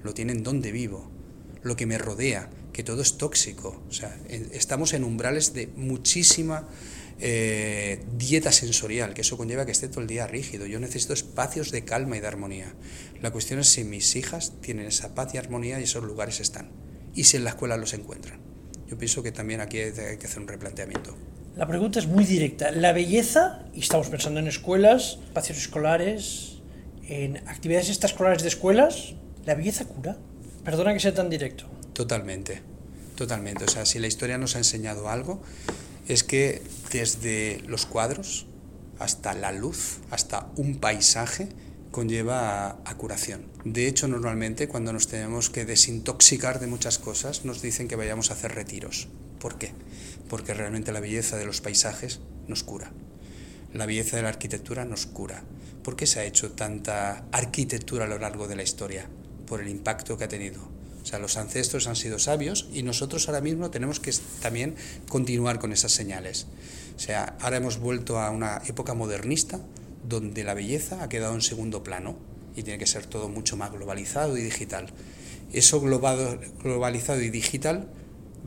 lo 0.02 0.12
tiene 0.12 0.32
en 0.32 0.42
donde 0.42 0.72
vivo, 0.72 1.10
lo 1.62 1.74
que 1.74 1.86
me 1.86 1.96
rodea, 1.96 2.50
que 2.74 2.84
todo 2.84 3.00
es 3.00 3.16
tóxico. 3.16 3.82
O 3.88 3.92
sea, 3.92 4.14
estamos 4.28 4.92
en 4.92 5.04
umbrales 5.04 5.54
de 5.54 5.68
muchísima 5.68 6.68
eh, 7.18 8.04
dieta 8.18 8.52
sensorial, 8.52 9.14
que 9.14 9.22
eso 9.22 9.38
conlleva 9.38 9.64
que 9.64 9.72
esté 9.72 9.88
todo 9.88 10.02
el 10.02 10.06
día 10.06 10.26
rígido. 10.26 10.66
Yo 10.66 10.78
necesito 10.78 11.14
espacios 11.14 11.70
de 11.70 11.86
calma 11.86 12.18
y 12.18 12.20
de 12.20 12.26
armonía. 12.26 12.74
La 13.22 13.30
cuestión 13.30 13.58
es 13.58 13.68
si 13.68 13.84
mis 13.84 14.16
hijas 14.16 14.52
tienen 14.60 14.84
esa 14.84 15.14
paz 15.14 15.32
y 15.32 15.38
armonía 15.38 15.80
y 15.80 15.84
esos 15.84 16.04
lugares 16.04 16.40
están. 16.40 16.70
Y 17.14 17.24
si 17.24 17.38
en 17.38 17.44
la 17.44 17.50
escuela 17.50 17.78
los 17.78 17.94
encuentran. 17.94 18.42
Yo 18.86 18.98
pienso 18.98 19.22
que 19.22 19.32
también 19.32 19.62
aquí 19.62 19.78
hay 19.78 20.18
que 20.18 20.26
hacer 20.26 20.40
un 20.40 20.48
replanteamiento. 20.48 21.16
La 21.56 21.66
pregunta 21.66 21.98
es 21.98 22.06
muy 22.06 22.24
directa. 22.24 22.70
La 22.70 22.92
belleza, 22.92 23.60
y 23.74 23.80
estamos 23.80 24.08
pensando 24.08 24.40
en 24.40 24.48
escuelas, 24.48 25.18
espacios 25.26 25.58
escolares, 25.58 26.58
en 27.08 27.36
actividades 27.46 27.90
extraescolares 27.90 28.42
de 28.42 28.48
escuelas, 28.48 29.14
¿la 29.44 29.54
belleza 29.54 29.84
cura? 29.84 30.16
Perdona 30.64 30.94
que 30.94 31.00
sea 31.00 31.12
tan 31.12 31.28
directo. 31.28 31.66
Totalmente, 31.92 32.62
totalmente. 33.16 33.64
O 33.64 33.68
sea, 33.68 33.84
si 33.84 33.98
la 33.98 34.06
historia 34.06 34.38
nos 34.38 34.56
ha 34.56 34.58
enseñado 34.58 35.10
algo, 35.10 35.42
es 36.08 36.24
que 36.24 36.62
desde 36.90 37.60
los 37.66 37.84
cuadros 37.84 38.46
hasta 38.98 39.34
la 39.34 39.52
luz, 39.52 39.98
hasta 40.10 40.48
un 40.56 40.78
paisaje, 40.78 41.48
conlleva 41.90 42.78
a, 42.86 42.94
curación. 42.96 43.44
De 43.64 43.86
hecho, 43.88 44.08
normalmente 44.08 44.68
cuando 44.68 44.92
nos 44.94 45.08
tenemos 45.08 45.50
que 45.50 45.66
desintoxicar 45.66 46.60
de 46.60 46.66
muchas 46.66 46.98
cosas, 46.98 47.44
nos 47.44 47.60
dicen 47.60 47.88
que 47.88 47.96
vayamos 47.96 48.30
a 48.30 48.34
hacer 48.34 48.54
retiros. 48.54 49.08
¿Por 49.42 49.58
qué? 49.58 49.72
Porque 50.30 50.54
realmente 50.54 50.92
la 50.92 51.00
belleza 51.00 51.36
de 51.36 51.44
los 51.44 51.60
paisajes 51.60 52.20
nos 52.46 52.62
cura. 52.62 52.92
La 53.74 53.86
belleza 53.86 54.16
de 54.16 54.22
la 54.22 54.28
arquitectura 54.28 54.84
nos 54.84 55.06
cura. 55.06 55.42
¿Por 55.82 55.96
qué 55.96 56.06
se 56.06 56.20
ha 56.20 56.24
hecho 56.24 56.52
tanta 56.52 57.24
arquitectura 57.32 58.04
a 58.04 58.08
lo 58.08 58.20
largo 58.20 58.46
de 58.46 58.54
la 58.54 58.62
historia? 58.62 59.08
Por 59.48 59.60
el 59.60 59.68
impacto 59.68 60.16
que 60.16 60.22
ha 60.22 60.28
tenido. 60.28 60.60
O 61.02 61.04
sea, 61.04 61.18
los 61.18 61.36
ancestros 61.36 61.88
han 61.88 61.96
sido 61.96 62.20
sabios 62.20 62.68
y 62.72 62.84
nosotros 62.84 63.26
ahora 63.26 63.40
mismo 63.40 63.68
tenemos 63.72 63.98
que 63.98 64.12
también 64.40 64.76
continuar 65.08 65.58
con 65.58 65.72
esas 65.72 65.90
señales. 65.90 66.46
O 66.94 67.00
sea, 67.00 67.36
ahora 67.40 67.56
hemos 67.56 67.78
vuelto 67.78 68.20
a 68.20 68.30
una 68.30 68.62
época 68.68 68.94
modernista 68.94 69.58
donde 70.08 70.44
la 70.44 70.54
belleza 70.54 71.02
ha 71.02 71.08
quedado 71.08 71.34
en 71.34 71.42
segundo 71.42 71.82
plano 71.82 72.16
y 72.54 72.62
tiene 72.62 72.78
que 72.78 72.86
ser 72.86 73.06
todo 73.06 73.28
mucho 73.28 73.56
más 73.56 73.72
globalizado 73.72 74.38
y 74.38 74.42
digital. 74.42 74.92
Eso 75.52 75.80
globalizado 75.80 77.20
y 77.20 77.30
digital 77.30 77.88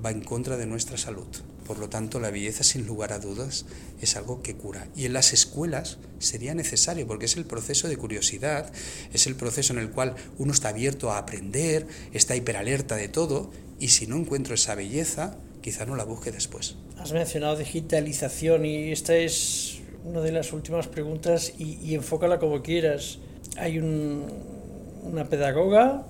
va 0.04 0.12
en 0.12 0.22
contra 0.22 0.58
de 0.58 0.66
nuestra 0.66 0.98
salud. 0.98 1.28
Por 1.66 1.80
lo 1.80 1.90
tanto, 1.90 2.20
la 2.20 2.30
belleza, 2.30 2.64
sin 2.64 2.86
lugar 2.86 3.12
a 3.12 3.20
dudas, 3.20 3.66
es 4.02 4.16
algo 4.16 4.42
que 4.42 4.56
cura. 4.56 4.88
Y 4.96 5.06
en 5.06 5.14
las 5.14 5.34
escuelas 5.34 5.98
sería 6.20 6.54
necesario, 6.54 7.08
porque 7.08 7.26
es 7.26 7.38
el 7.38 7.46
proceso 7.46 7.88
de 7.88 7.98
curiosidad, 7.98 8.72
es 9.14 9.26
el 9.26 9.36
proceso 9.36 9.74
en 9.74 9.80
el 9.80 9.90
cual 9.90 10.16
uno 10.38 10.54
está 10.54 10.70
abierto 10.70 11.12
a 11.12 11.18
aprender, 11.18 11.88
está 12.14 12.36
hiperalerta 12.36 12.96
de 12.96 13.08
todo, 13.08 13.52
y 13.80 13.90
si 13.90 14.06
no 14.06 14.16
encuentro 14.16 14.54
esa 14.54 14.76
belleza, 14.76 15.38
quizá 15.62 15.86
no 15.86 15.96
la 15.96 16.04
busque 16.04 16.32
después. 16.32 16.76
Has 17.00 17.12
mencionado 17.12 17.58
digitalización 17.58 18.66
y 18.66 18.92
esta 18.92 19.16
es 19.16 19.80
una 20.04 20.22
de 20.22 20.32
las 20.32 20.54
últimas 20.54 20.88
preguntas 20.88 21.54
y, 21.58 21.80
y 21.84 21.96
enfócala 21.96 22.38
como 22.38 22.62
quieras. 22.62 23.18
Hay 23.58 23.80
una 23.80 25.26
pedagoga 25.30 26.06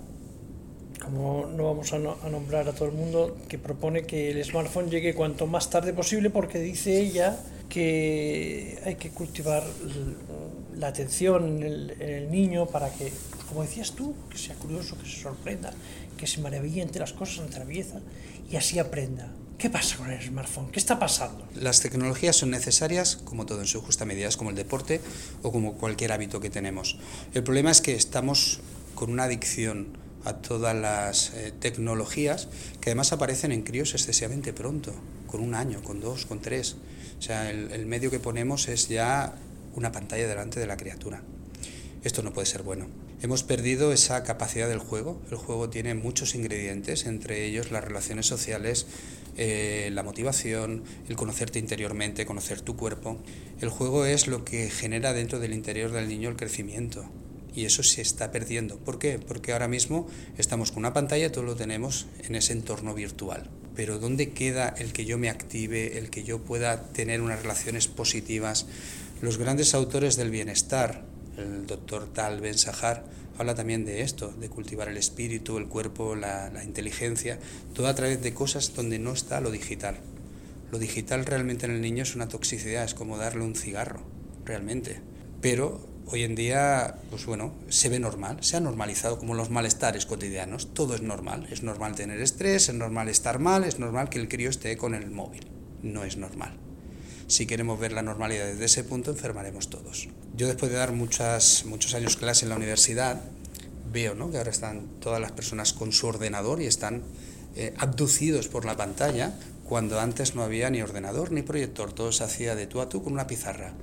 como 1.03 1.47
no 1.47 1.65
vamos 1.65 1.93
a, 1.93 1.99
nombrar 1.99 2.67
a 2.67 2.73
todo 2.73 2.88
el 2.88 2.93
mundo, 2.93 3.38
que 3.47 3.58
propone 3.58 4.03
que 4.03 4.31
el 4.31 4.43
smartphone 4.43 4.89
llegue 4.89 5.13
cuanto 5.13 5.47
más 5.47 5.69
tarde 5.69 5.93
posible 5.93 6.29
porque 6.29 6.60
dice 6.60 6.99
ella 6.99 7.38
que 7.69 8.79
hay 8.86 8.95
que 8.95 9.10
cultivar 9.10 9.63
la 10.75 10.88
atención 10.88 11.63
en 11.63 11.91
el, 11.99 12.31
niño 12.31 12.67
para 12.67 12.91
que, 12.93 13.12
como 13.47 13.62
decías 13.62 13.91
tú, 13.91 14.15
que 14.29 14.38
sea 14.38 14.55
curioso, 14.55 14.97
que 14.97 15.10
se 15.10 15.21
sorprenda, 15.21 15.73
que 16.17 16.27
se 16.27 16.41
maraville 16.41 16.81
entre 16.81 16.99
las 16.99 17.13
cosas, 17.13 17.39
entre 17.45 17.60
la 17.60 17.65
belleza 17.65 17.99
y 18.51 18.55
así 18.55 18.79
aprenda. 18.79 19.31
¿Qué 19.58 19.69
pasa 19.69 19.95
con 19.97 20.12
el 20.12 20.21
smartphone? 20.21 20.69
¿Qué 20.69 20.79
está 20.79 20.99
pasando? 20.99 21.47
Las 21.55 21.79
tecnologías 21.79 22.36
son 22.36 22.51
necesarias, 22.51 23.15
como 23.15 23.45
todo 23.45 23.62
en 23.62 23.67
su 23.67 23.81
justa 23.81 24.03
medida, 24.03 24.27
es 24.27 24.36
como 24.36 24.49
el 24.49 24.55
deporte 24.55 24.99
o 25.43 25.51
como 25.51 25.75
cualquier 25.75 26.12
hábito 26.12 26.41
que 26.41 26.49
tenemos. 26.49 26.99
El 27.34 27.43
problema 27.43 27.71
es 27.71 27.79
que 27.79 27.95
estamos 27.95 28.60
con 28.95 29.12
una 29.12 29.23
adicción 29.23 30.04
a 30.25 30.33
todas 30.33 30.75
las 30.75 31.33
eh, 31.33 31.53
tecnologías 31.57 32.49
que 32.81 32.89
además 32.89 33.13
aparecen 33.13 33.51
en 33.51 33.61
críos 33.61 33.93
excesivamente 33.93 34.53
pronto, 34.53 34.91
con 35.27 35.39
un 35.39 35.53
año, 35.53 35.81
con 35.83 36.01
dos, 36.01 36.25
con 36.25 36.41
tres. 36.41 36.75
O 37.19 37.21
sea, 37.21 37.49
el, 37.49 37.85
medio 37.85 38.11
que 38.11 38.19
ponemos 38.19 38.67
es 38.67 38.89
ya 38.89 39.35
una 39.75 39.91
pantalla 39.91 40.27
delante 40.27 40.59
de 40.59 40.67
la 40.67 40.77
criatura. 40.77 41.21
Esto 42.03 42.23
no 42.23 42.33
puede 42.33 42.47
ser 42.47 42.63
bueno. 42.63 42.88
Hemos 43.21 43.43
perdido 43.43 43.93
esa 43.93 44.23
capacidad 44.23 44.67
del 44.67 44.79
juego. 44.79 45.21
El 45.31 45.38
juego 45.38 45.69
tiene 45.69 45.95
muchos 45.95 46.35
ingredientes, 46.35 47.05
entre 47.05 47.45
ellos 47.45 47.71
las 47.71 47.83
relaciones 47.83 48.25
sociales, 48.25 48.88
eh, 49.38 49.89
la 49.93 50.03
motivación, 50.03 50.83
el 51.07 51.15
conocerte 51.15 51.59
interiormente, 51.59 52.25
conocer 52.25 52.61
tu 52.61 52.75
cuerpo. 52.75 53.19
El 53.61 53.69
juego 53.69 54.05
es 54.05 54.27
lo 54.27 54.43
que 54.43 54.69
genera 54.69 55.13
dentro 55.13 55.39
del 55.39 55.53
interior 55.53 55.91
del 55.91 56.07
niño 56.07 56.29
el 56.29 56.35
crecimiento 56.35 57.09
y 57.55 57.65
eso 57.65 57.83
se 57.83 58.01
está 58.01 58.31
perdiendo. 58.31 58.77
¿Por 58.77 58.99
qué? 58.99 59.19
Porque 59.19 59.53
ahora 59.53 59.67
mismo 59.67 60.07
estamos 60.37 60.71
con 60.71 60.79
una 60.79 60.93
pantalla, 60.93 61.31
todo 61.31 61.43
lo 61.43 61.55
tenemos 61.55 62.07
en 62.23 62.35
ese 62.35 62.53
entorno 62.53 62.93
virtual. 62.93 63.49
Pero 63.75 63.99
¿dónde 63.99 64.31
queda 64.31 64.69
el 64.77 64.93
que 64.93 65.05
yo 65.05 65.17
me 65.17 65.29
active, 65.29 65.97
el 65.97 66.09
que 66.09 66.23
yo 66.23 66.39
pueda 66.39 66.87
tener 66.93 67.21
unas 67.21 67.41
relaciones 67.41 67.87
positivas? 67.87 68.67
Los 69.21 69.37
grandes 69.37 69.73
autores 69.73 70.15
del 70.17 70.29
bienestar, 70.29 71.05
el 71.37 71.65
doctor 71.67 72.11
Tal 72.13 72.41
Ben 72.41 72.57
Sahar, 72.57 73.05
habla 73.37 73.55
también 73.55 73.85
de 73.85 74.01
esto, 74.01 74.33
de 74.39 74.49
cultivar 74.49 74.87
el 74.87 74.97
espíritu, 74.97 75.57
el 75.57 75.67
cuerpo, 75.67 76.15
la, 76.15 76.49
la 76.49 76.63
inteligencia, 76.63 77.39
todo 77.73 77.87
a 77.87 77.95
través 77.95 78.21
de 78.21 78.33
cosas 78.33 78.73
donde 78.75 78.99
no 78.99 79.13
está 79.13 79.41
lo 79.41 79.51
digital. 79.51 79.97
Lo 80.71 80.79
digital 80.79 81.25
realmente 81.25 81.65
en 81.65 81.73
el 81.73 81.81
niño 81.81 82.03
es 82.03 82.15
una 82.15 82.27
toxicidad, 82.27 82.83
es 82.83 82.93
como 82.93 83.17
darle 83.17 83.43
un 83.43 83.55
cigarro, 83.55 84.01
realmente. 84.45 84.99
Pero 85.41 85.94
hoy 86.07 86.23
en 86.23 86.35
día, 86.35 86.95
pues 87.09 87.25
bueno, 87.25 87.53
se 87.69 87.89
ve 87.89 87.99
normal, 87.99 88.37
se 88.41 88.57
ha 88.57 88.59
normalizado 88.59 89.17
como 89.17 89.33
los 89.33 89.49
malestares 89.49 90.05
cotidianos, 90.05 90.73
todo 90.73 90.95
es 90.95 91.01
normal, 91.01 91.47
es 91.51 91.63
normal 91.63 91.95
tener 91.95 92.19
estrés, 92.21 92.69
es 92.69 92.75
normal 92.75 93.09
estar 93.09 93.39
mal, 93.39 93.63
es 93.63 93.79
normal 93.79 94.09
que 94.09 94.19
el 94.19 94.27
crío 94.27 94.49
esté 94.49 94.77
con 94.77 94.93
el 94.93 95.09
móvil, 95.09 95.47
no 95.81 96.03
es 96.03 96.17
normal. 96.17 96.57
Si 97.27 97.47
queremos 97.47 97.79
ver 97.79 97.91
la 97.91 98.03
normalidad 98.03 98.45
desde 98.45 98.65
ese 98.65 98.83
punto, 98.83 99.09
enfermaremos 99.09 99.69
todos. 99.69 100.07
Yo 100.35 100.47
después 100.47 100.71
de 100.71 100.77
dar 100.77 100.91
muchas, 100.91 101.65
muchos 101.65 101.95
años 101.95 102.17
clase 102.17 102.45
en 102.45 102.49
la 102.49 102.55
universidad, 102.55 103.19
veo 103.91 104.13
¿no? 104.13 104.29
que 104.29 104.37
ahora 104.37 104.51
están 104.51 104.87
todas 104.99 105.19
las 105.19 105.31
personas 105.31 105.73
con 105.73 105.91
su 105.91 106.05
ordenador 106.05 106.61
y 106.61 106.67
están 106.67 107.01
eh, 107.55 107.73
abducidos 107.77 108.47
por 108.47 108.65
la 108.65 108.75
pantalla 108.75 109.33
cuando 109.63 109.99
antes 109.99 110.35
no 110.35 110.43
había 110.43 110.69
ni 110.69 110.81
ordenador 110.81 111.31
ni 111.31 111.41
proyector, 111.41 111.91
todo 111.91 112.11
se 112.11 112.23
hacía 112.23 112.53
de 112.53 112.67
tú 112.67 112.81
a 112.81 112.89
tú 112.89 113.03
con 113.03 113.13
una 113.13 113.25
pizarra. 113.25 113.73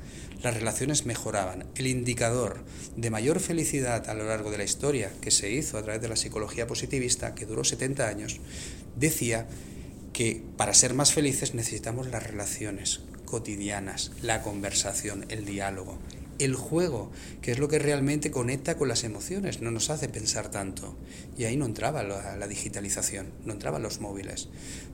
Las 0.43 0.55
relaciones 0.55 1.07
mejoraban. 1.07 1.67
El 1.77 1.87
indicador 1.87 2.65
de 2.97 3.11
mayor 3.11 3.41
felicidad 3.41 4.09
a 4.09 4.15
lo 4.15 4.27
largo 4.27 4.51
de 4.51 4.59
la 4.59 4.65
historia 4.65 5.13
que 5.21 5.31
se 5.31 5.51
hizo 5.51 5.79
a 5.79 5.83
través 5.83 6.03
de 6.03 6.09
la 6.09 6.17
psicología 6.17 6.67
positivista, 6.67 7.35
que 7.35 7.47
duró 7.47 7.65
70 7.65 8.09
años, 8.09 8.41
decía 8.97 9.47
que 10.13 10.43
para 10.57 10.75
ser 10.75 10.95
más 10.95 11.13
felices 11.13 11.55
necesitamos 11.55 12.09
las 12.09 12.23
relaciones 12.23 13.01
cotidianas, 13.25 14.13
la 14.21 14.43
conversación, 14.43 15.25
el 15.31 15.45
diálogo, 15.45 15.99
el 16.39 16.55
juego, 16.55 17.11
que 17.41 17.53
es 17.53 17.59
lo 17.59 17.69
que 17.69 17.79
realmente 17.79 18.31
conecta 18.31 18.77
con 18.77 18.89
las 18.89 19.05
emociones, 19.05 19.63
no 19.63 19.71
nos 19.71 19.91
hace 19.91 20.09
pensar 20.09 20.51
tanto. 20.51 20.97
Y 21.39 21.45
ahí 21.45 21.57
no 21.57 21.67
entraba 21.67 22.03
la, 22.03 22.47
digitalización, 22.47 23.31
no 23.45 23.53
entraban 23.53 23.83
los 23.83 24.01
móviles. 24.01 24.49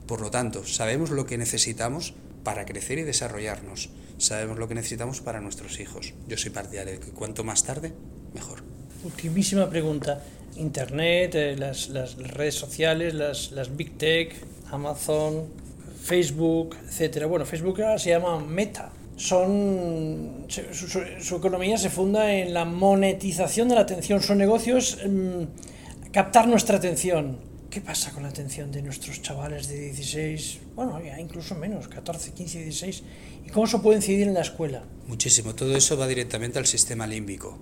Por 0.06 0.20
lo 0.20 0.30
tanto, 0.30 0.66
sabemos 0.66 1.10
lo 1.10 1.26
que 1.26 1.38
necesitamos 1.38 2.14
para 2.44 2.66
crecer 2.66 2.98
y 2.98 3.02
desarrollarnos. 3.02 3.90
Sabemos 4.18 4.58
lo 4.58 4.68
que 4.68 4.74
necesitamos 4.74 5.20
para 5.20 5.40
nuestros 5.40 5.80
hijos. 5.80 6.12
Yo 6.26 6.36
soy 6.36 6.50
partidario 6.50 6.94
de 6.94 7.00
que 7.00 7.10
cuanto 7.10 7.44
más 7.44 7.64
tarde, 7.64 7.92
mejor. 8.34 8.62
Ultimísima 9.04 9.70
pregunta. 9.70 10.22
Internet, 10.56 11.34
eh, 11.34 11.56
las, 11.56 11.88
redes 12.18 12.56
sociales, 12.56 13.14
las, 13.14 13.76
Big 13.76 13.96
Tech, 13.96 14.34
Amazon, 14.70 15.46
Facebook, 16.02 16.76
etcétera. 16.86 17.26
Bueno, 17.26 17.46
Facebook 17.46 17.80
ahora 17.80 17.98
se 17.98 18.10
llama 18.10 18.38
Meta 18.40 18.92
son 19.18 20.46
su, 20.48 21.36
economía 21.36 21.76
se 21.76 21.90
funda 21.90 22.32
en 22.32 22.54
la 22.54 22.64
monetización 22.64 23.68
de 23.68 23.74
la 23.74 23.80
atención. 23.80 24.22
Son 24.22 24.38
negocios 24.38 24.98
mm, 25.04 26.12
captar 26.12 26.46
nuestra 26.46 26.76
atención. 26.76 27.47
¿Qué 27.70 27.82
pasa 27.82 28.12
con 28.12 28.22
la 28.22 28.30
atención 28.30 28.72
de 28.72 28.80
nuestros 28.80 29.20
chavales 29.20 29.68
de 29.68 29.78
16, 29.78 30.58
bueno, 30.74 30.98
incluso 31.18 31.54
menos, 31.54 31.86
14, 31.88 32.32
15, 32.32 32.62
16? 32.62 33.02
¿Y 33.46 33.50
cómo 33.50 33.66
eso 33.66 33.82
puede 33.82 33.98
incidir 33.98 34.26
en 34.26 34.32
la 34.32 34.40
escuela? 34.40 34.84
Muchísimo. 35.06 35.54
Todo 35.54 35.76
eso 35.76 35.98
va 35.98 36.06
directamente 36.06 36.58
al 36.58 36.64
sistema 36.64 37.06
límbico. 37.06 37.58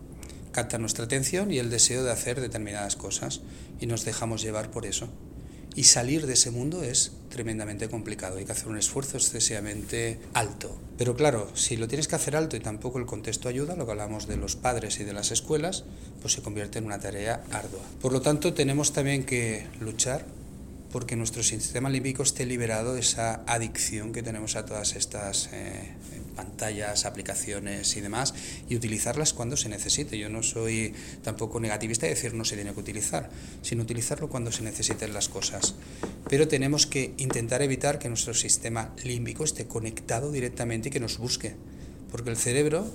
Capta 0.52 0.78
nuestra 0.78 1.06
atención 1.06 1.52
y 1.52 1.58
el 1.58 1.70
deseo 1.70 2.04
de 2.04 2.12
hacer 2.12 2.40
determinadas 2.40 2.94
cosas 2.94 3.40
y 3.80 3.86
nos 3.86 4.04
dejamos 4.04 4.42
llevar 4.42 4.70
por 4.70 4.86
eso. 4.86 5.08
Y 5.76 5.84
salir 5.84 6.26
de 6.26 6.32
ese 6.32 6.50
mundo 6.50 6.82
es 6.82 7.12
tremendamente 7.28 7.90
complicado, 7.90 8.38
hay 8.38 8.46
que 8.46 8.52
hacer 8.52 8.68
un 8.68 8.78
esfuerzo 8.78 9.18
excesivamente 9.18 10.18
alto. 10.32 10.74
Pero 10.96 11.14
claro, 11.14 11.50
si 11.54 11.76
lo 11.76 11.86
tienes 11.86 12.08
que 12.08 12.16
hacer 12.16 12.34
alto 12.34 12.56
y 12.56 12.60
tampoco 12.60 12.98
el 12.98 13.04
contexto 13.04 13.50
ayuda, 13.50 13.76
lo 13.76 13.84
que 13.84 13.92
hablamos 13.92 14.26
de 14.26 14.38
los 14.38 14.56
padres 14.56 14.98
y 15.00 15.04
de 15.04 15.12
las 15.12 15.32
escuelas, 15.32 15.84
pues 16.22 16.32
se 16.32 16.40
convierte 16.40 16.78
en 16.78 16.86
una 16.86 16.98
tarea 16.98 17.44
ardua. 17.52 17.82
Por 18.00 18.12
lo 18.12 18.22
tanto, 18.22 18.54
tenemos 18.54 18.94
también 18.94 19.24
que 19.24 19.66
luchar 19.78 20.24
porque 20.92 21.14
nuestro 21.14 21.42
sistema 21.42 21.90
límbico 21.90 22.22
esté 22.22 22.46
liberado 22.46 22.94
de 22.94 23.00
esa 23.00 23.42
adicción 23.46 24.14
que 24.14 24.22
tenemos 24.22 24.56
a 24.56 24.64
todas 24.64 24.96
estas 24.96 25.50
eh, 25.52 25.92
pantallas, 26.36 27.06
aplicaciones 27.06 27.96
y 27.96 28.00
demás, 28.00 28.34
y 28.68 28.76
utilizarlas 28.76 29.32
cuando 29.32 29.56
se 29.56 29.68
necesite. 29.68 30.18
Yo 30.18 30.28
no 30.28 30.44
soy 30.44 30.94
tampoco 31.24 31.58
negativista 31.58 32.06
de 32.06 32.14
decir 32.14 32.34
no 32.34 32.44
se 32.44 32.54
tiene 32.54 32.72
que 32.72 32.80
utilizar, 32.80 33.30
sino 33.62 33.82
utilizarlo 33.82 34.28
cuando 34.28 34.52
se 34.52 34.62
necesiten 34.62 35.12
las 35.12 35.28
cosas. 35.28 35.74
Pero 36.28 36.46
tenemos 36.46 36.86
que 36.86 37.14
intentar 37.18 37.62
evitar 37.62 37.98
que 37.98 38.08
nuestro 38.08 38.34
sistema 38.34 38.92
límbico 39.02 39.42
esté 39.42 39.66
conectado 39.66 40.30
directamente 40.30 40.88
y 40.88 40.92
que 40.92 41.00
nos 41.00 41.18
busque, 41.18 41.56
porque 42.12 42.30
el 42.30 42.36
cerebro, 42.36 42.86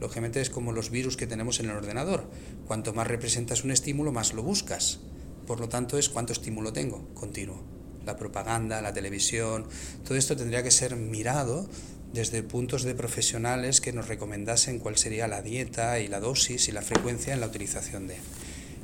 lógicamente, 0.00 0.40
es 0.40 0.50
como 0.50 0.72
los 0.72 0.90
virus 0.90 1.16
que 1.16 1.26
tenemos 1.26 1.60
en 1.60 1.66
el 1.66 1.76
ordenador. 1.76 2.30
Cuanto 2.66 2.94
más 2.94 3.06
representas 3.06 3.64
un 3.64 3.70
estímulo, 3.70 4.12
más 4.12 4.32
lo 4.32 4.42
buscas. 4.42 5.00
Por 5.46 5.60
lo 5.60 5.68
tanto, 5.68 5.98
es 5.98 6.08
cuánto 6.08 6.32
estímulo 6.32 6.72
tengo, 6.72 7.06
continuo. 7.14 7.62
La 8.04 8.16
propaganda, 8.16 8.80
la 8.82 8.92
televisión, 8.92 9.66
todo 10.04 10.16
esto 10.16 10.36
tendría 10.36 10.62
que 10.62 10.70
ser 10.70 10.96
mirado 10.96 11.68
desde 12.12 12.42
puntos 12.42 12.82
de 12.82 12.94
profesionales 12.94 13.80
que 13.80 13.92
nos 13.92 14.08
recomendasen 14.08 14.78
cuál 14.78 14.96
sería 14.96 15.28
la 15.28 15.42
dieta 15.42 16.00
y 16.00 16.08
la 16.08 16.20
dosis 16.20 16.68
y 16.68 16.72
la 16.72 16.82
frecuencia 16.82 17.34
en 17.34 17.40
la 17.40 17.46
utilización 17.46 18.06
de. 18.06 18.16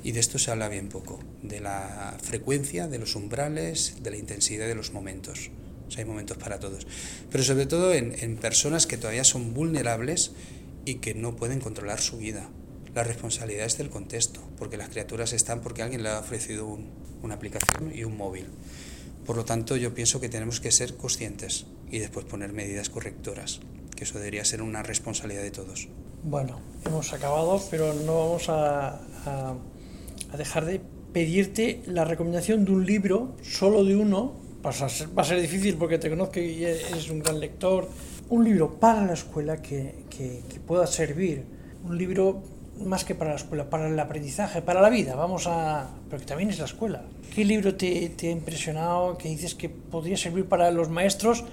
Y 0.05 0.13
de 0.13 0.21
esto 0.21 0.39
se 0.39 0.51
habla 0.51 0.69
bien 0.69 0.89
poco, 0.89 1.21
de 1.43 1.61
la 1.61 2.17
frecuencia, 2.23 2.89
de 2.89 2.99
los 2.99 3.15
umbrales, 3.15 3.97
de 4.03 4.11
la 4.11 4.17
intensidad 4.17 4.67
de 4.67 4.75
los 4.75 4.93
momentos. 4.93 5.51
O 5.87 5.91
sea, 5.91 6.01
hay 6.01 6.09
momentos 6.09 6.39
para 6.39 6.59
todos. 6.59 6.87
Pero 7.31 7.45
sobre 7.45 7.67
todo 7.67 7.95
en, 7.95 8.15
en 8.19 8.37
personas 8.37 8.87
que 8.87 8.97
todavía 8.97 9.25
son 9.25 9.55
vulnerables 9.55 10.33
y 10.85 10.97
que 10.97 11.15
no 11.15 11.37
pueden 11.37 11.61
controlar 11.61 12.01
su 12.01 12.19
vida 12.19 12.51
la 12.95 13.05
responsabilidad 13.05 13.67
es 13.67 13.79
del 13.79 13.89
contexto, 13.89 14.41
porque 14.59 14.77
las 14.77 14.91
criaturas 14.91 15.33
están 15.33 15.63
porque 15.63 15.83
alguien 15.83 16.03
le 16.03 16.11
ha 16.11 16.19
ofrecido 16.19 16.79
una 17.23 17.35
aplicación 17.35 17.91
y 17.95 18.05
un 18.05 18.17
móvil. 18.17 18.47
Por 19.25 19.37
lo 19.37 19.45
tanto, 19.45 19.77
yo 19.77 19.95
pienso 19.95 20.21
que 20.21 20.29
tenemos 20.29 20.61
que 20.61 20.71
ser 20.71 20.97
conscientes 20.97 21.65
y 21.93 21.99
después 21.99 22.25
poner 22.25 22.53
medidas 22.53 22.91
correctoras, 22.91 23.61
que 23.95 24.05
eso 24.05 24.19
debería 24.19 24.45
ser 24.45 24.63
una 24.63 24.83
responsabilidad 24.83 25.43
de 25.43 25.53
todos. 25.53 25.89
Bueno, 26.25 26.59
hemos 26.87 27.13
acabado, 27.13 27.63
pero 27.71 27.93
no 27.93 28.19
vamos 28.19 28.49
a, 28.49 29.01
a, 29.27 29.57
dejar 30.37 30.65
de 30.65 30.81
pedirte 31.13 31.83
la 31.87 32.05
recomendación 32.05 32.65
de 32.65 32.73
un 32.73 32.87
libro, 32.87 33.37
solo 33.43 33.85
de 33.85 33.95
uno, 33.95 34.33
va 34.65 34.71
a 34.71 34.89
ser, 34.89 35.17
va 35.17 35.23
a 35.23 35.27
ser 35.27 35.41
difícil 35.41 35.77
porque 35.77 35.99
te 35.99 36.09
conozco 36.09 36.41
y 36.41 36.65
eres 36.65 37.11
un 37.11 37.19
gran 37.19 37.39
lector, 37.39 37.89
un 38.31 38.45
libro 38.45 38.81
para 38.81 39.05
la 39.05 39.13
escuela 39.13 39.61
que, 39.61 40.07
que, 40.09 40.43
que 40.49 40.61
pueda 40.61 40.87
servir, 40.87 41.45
un 41.85 41.99
libro 41.99 42.43
más 42.81 43.05
que 43.05 43.15
para 43.15 43.31
la 43.31 43.37
escuela, 43.37 43.69
para 43.69 43.89
el 43.89 44.01
aprendizaje, 44.01 44.63
para 44.63 44.81
la 44.81 44.89
vida, 44.89 45.15
vamos 45.15 45.47
a... 45.47 45.91
pero 46.09 46.21
que 46.21 46.27
también 46.27 46.49
es 46.49 46.59
la 46.59 46.65
escuela. 46.65 47.03
¿Qué 47.35 47.45
libro 47.45 47.75
te, 47.75 48.09
te 48.11 48.29
ha 48.29 48.31
impresionado, 48.31 49.19
que 49.19 49.29
dices 49.29 49.55
que 49.55 49.69
podría 49.69 50.17
servir 50.17 50.47
para 50.47 50.71
los 50.71 50.89
maestros 50.89 51.45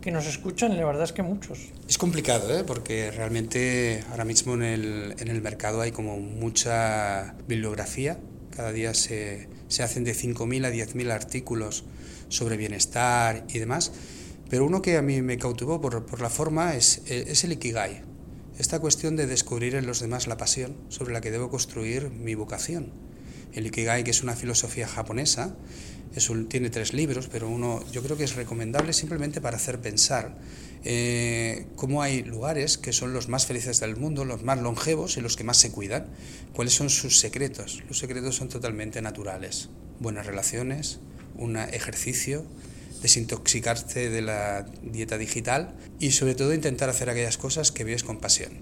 que 0.00 0.10
nos 0.10 0.26
escuchan? 0.26 0.76
La 0.76 0.84
verdad 0.84 1.04
es 1.04 1.12
que 1.12 1.22
muchos. 1.22 1.58
Es 1.88 1.98
complicado, 1.98 2.56
¿eh? 2.56 2.64
porque 2.64 3.10
realmente 3.10 4.04
ahora 4.10 4.24
mismo 4.24 4.54
en 4.54 4.62
el, 4.62 5.14
en 5.18 5.28
el 5.28 5.42
mercado 5.42 5.80
hay 5.80 5.92
como 5.92 6.18
mucha 6.18 7.34
bibliografía, 7.46 8.18
cada 8.54 8.72
día 8.72 8.94
se, 8.94 9.48
se 9.68 9.82
hacen 9.82 10.04
de 10.04 10.14
5.000 10.14 10.66
a 10.66 10.70
10.000 10.70 11.10
artículos 11.10 11.84
sobre 12.28 12.56
bienestar 12.56 13.44
y 13.48 13.58
demás, 13.58 13.92
pero 14.50 14.64
uno 14.64 14.82
que 14.82 14.96
a 14.96 15.02
mí 15.02 15.22
me 15.22 15.38
cautivó 15.38 15.80
por, 15.80 16.06
por 16.06 16.20
la 16.20 16.30
forma 16.30 16.74
es, 16.74 17.02
es 17.06 17.44
el 17.44 17.52
Ikigai 17.52 18.08
esta 18.58 18.80
cuestión 18.80 19.14
de 19.14 19.28
descubrir 19.28 19.76
en 19.76 19.86
los 19.86 20.00
demás 20.00 20.26
la 20.26 20.36
pasión 20.36 20.76
sobre 20.88 21.12
la 21.12 21.20
que 21.20 21.30
debo 21.30 21.48
construir 21.48 22.10
mi 22.10 22.34
vocación. 22.34 22.92
El 23.52 23.66
Ikigai, 23.68 24.02
que 24.02 24.10
es 24.10 24.24
una 24.24 24.34
filosofía 24.34 24.88
japonesa, 24.88 25.54
es 26.14 26.30
tiene 26.48 26.70
tres 26.70 26.94
libros, 26.94 27.28
pero 27.30 27.48
uno 27.48 27.84
yo 27.92 28.02
creo 28.02 28.16
que 28.16 28.24
es 28.24 28.34
recomendable 28.34 28.92
simplemente 28.92 29.40
para 29.40 29.56
hacer 29.56 29.80
pensar 29.80 30.36
eh, 30.84 31.66
cómo 31.76 32.02
hay 32.02 32.22
lugares 32.22 32.78
que 32.78 32.92
son 32.92 33.12
los 33.12 33.28
más 33.28 33.46
felices 33.46 33.80
del 33.80 33.96
mundo, 33.96 34.24
los 34.24 34.42
más 34.42 34.60
longevos 34.60 35.16
y 35.16 35.20
los 35.20 35.36
que 35.36 35.44
más 35.44 35.56
se 35.56 35.70
cuidan, 35.70 36.06
cuáles 36.52 36.74
son 36.74 36.90
sus 36.90 37.18
secretos. 37.18 37.82
Los 37.88 37.98
secretos 37.98 38.36
son 38.36 38.48
totalmente 38.48 39.02
naturales. 39.02 39.68
Buenas 40.00 40.26
relaciones, 40.26 41.00
un 41.36 41.56
ejercicio, 41.56 42.44
desintoxicarse 43.02 44.10
de 44.10 44.22
la 44.22 44.66
dieta 44.82 45.18
digital 45.18 45.74
y 46.00 46.12
sobre 46.12 46.34
todo 46.34 46.54
intentar 46.54 46.88
hacer 46.88 47.10
aquellas 47.10 47.38
cosas 47.38 47.72
que 47.72 47.84
vives 47.84 48.04
con 48.04 48.18
pasión. 48.18 48.52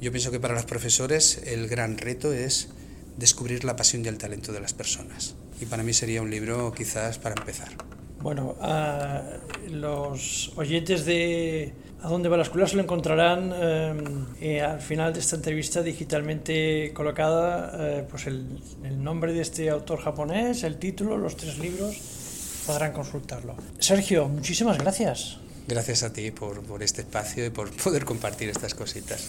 Yo 0.00 0.10
pienso 0.12 0.30
que 0.30 0.40
para 0.40 0.54
los 0.54 0.64
profesores 0.64 1.40
el 1.44 1.68
gran 1.68 1.98
reto 1.98 2.32
es 2.32 2.68
descubrir 3.16 3.64
la 3.64 3.76
pasión 3.76 4.04
y 4.04 4.08
el 4.08 4.18
talento 4.18 4.52
de 4.52 4.60
las 4.60 4.72
personas. 4.72 5.34
Y 5.60 5.66
para 5.66 5.82
mí 5.82 5.92
sería 5.92 6.22
un 6.22 6.30
libro 6.30 6.72
quizás 6.72 7.18
para 7.18 7.34
empezar. 7.34 7.68
Bueno, 8.20 8.56
a 8.60 9.22
los 9.70 10.52
oyentes 10.56 11.04
de 11.04 11.72
A 12.02 12.08
dónde 12.08 12.30
va 12.30 12.36
la 12.38 12.44
escuela 12.44 12.66
se 12.66 12.76
lo 12.76 12.82
encontrarán 12.82 13.52
eh, 13.54 13.94
eh, 14.40 14.60
al 14.62 14.80
final 14.80 15.12
de 15.12 15.20
esta 15.20 15.36
entrevista 15.36 15.82
digitalmente 15.82 16.92
colocada, 16.94 17.98
eh, 17.98 18.06
pues 18.08 18.26
el, 18.26 18.58
el 18.84 19.02
nombre 19.04 19.34
de 19.34 19.42
este 19.42 19.68
autor 19.68 20.00
japonés, 20.00 20.62
el 20.62 20.78
título, 20.78 21.18
los 21.18 21.36
tres 21.36 21.58
libros 21.58 21.96
podrán 22.66 22.92
consultarlo. 22.92 23.54
Sergio, 23.78 24.28
muchísimas 24.28 24.78
gracias. 24.78 25.38
Gracias 25.68 26.02
a 26.02 26.12
ti 26.12 26.30
por, 26.30 26.62
por 26.62 26.82
este 26.82 27.02
espacio 27.02 27.44
y 27.44 27.50
por 27.50 27.70
poder 27.70 28.06
compartir 28.06 28.48
estas 28.48 28.74
cositas. 28.74 29.28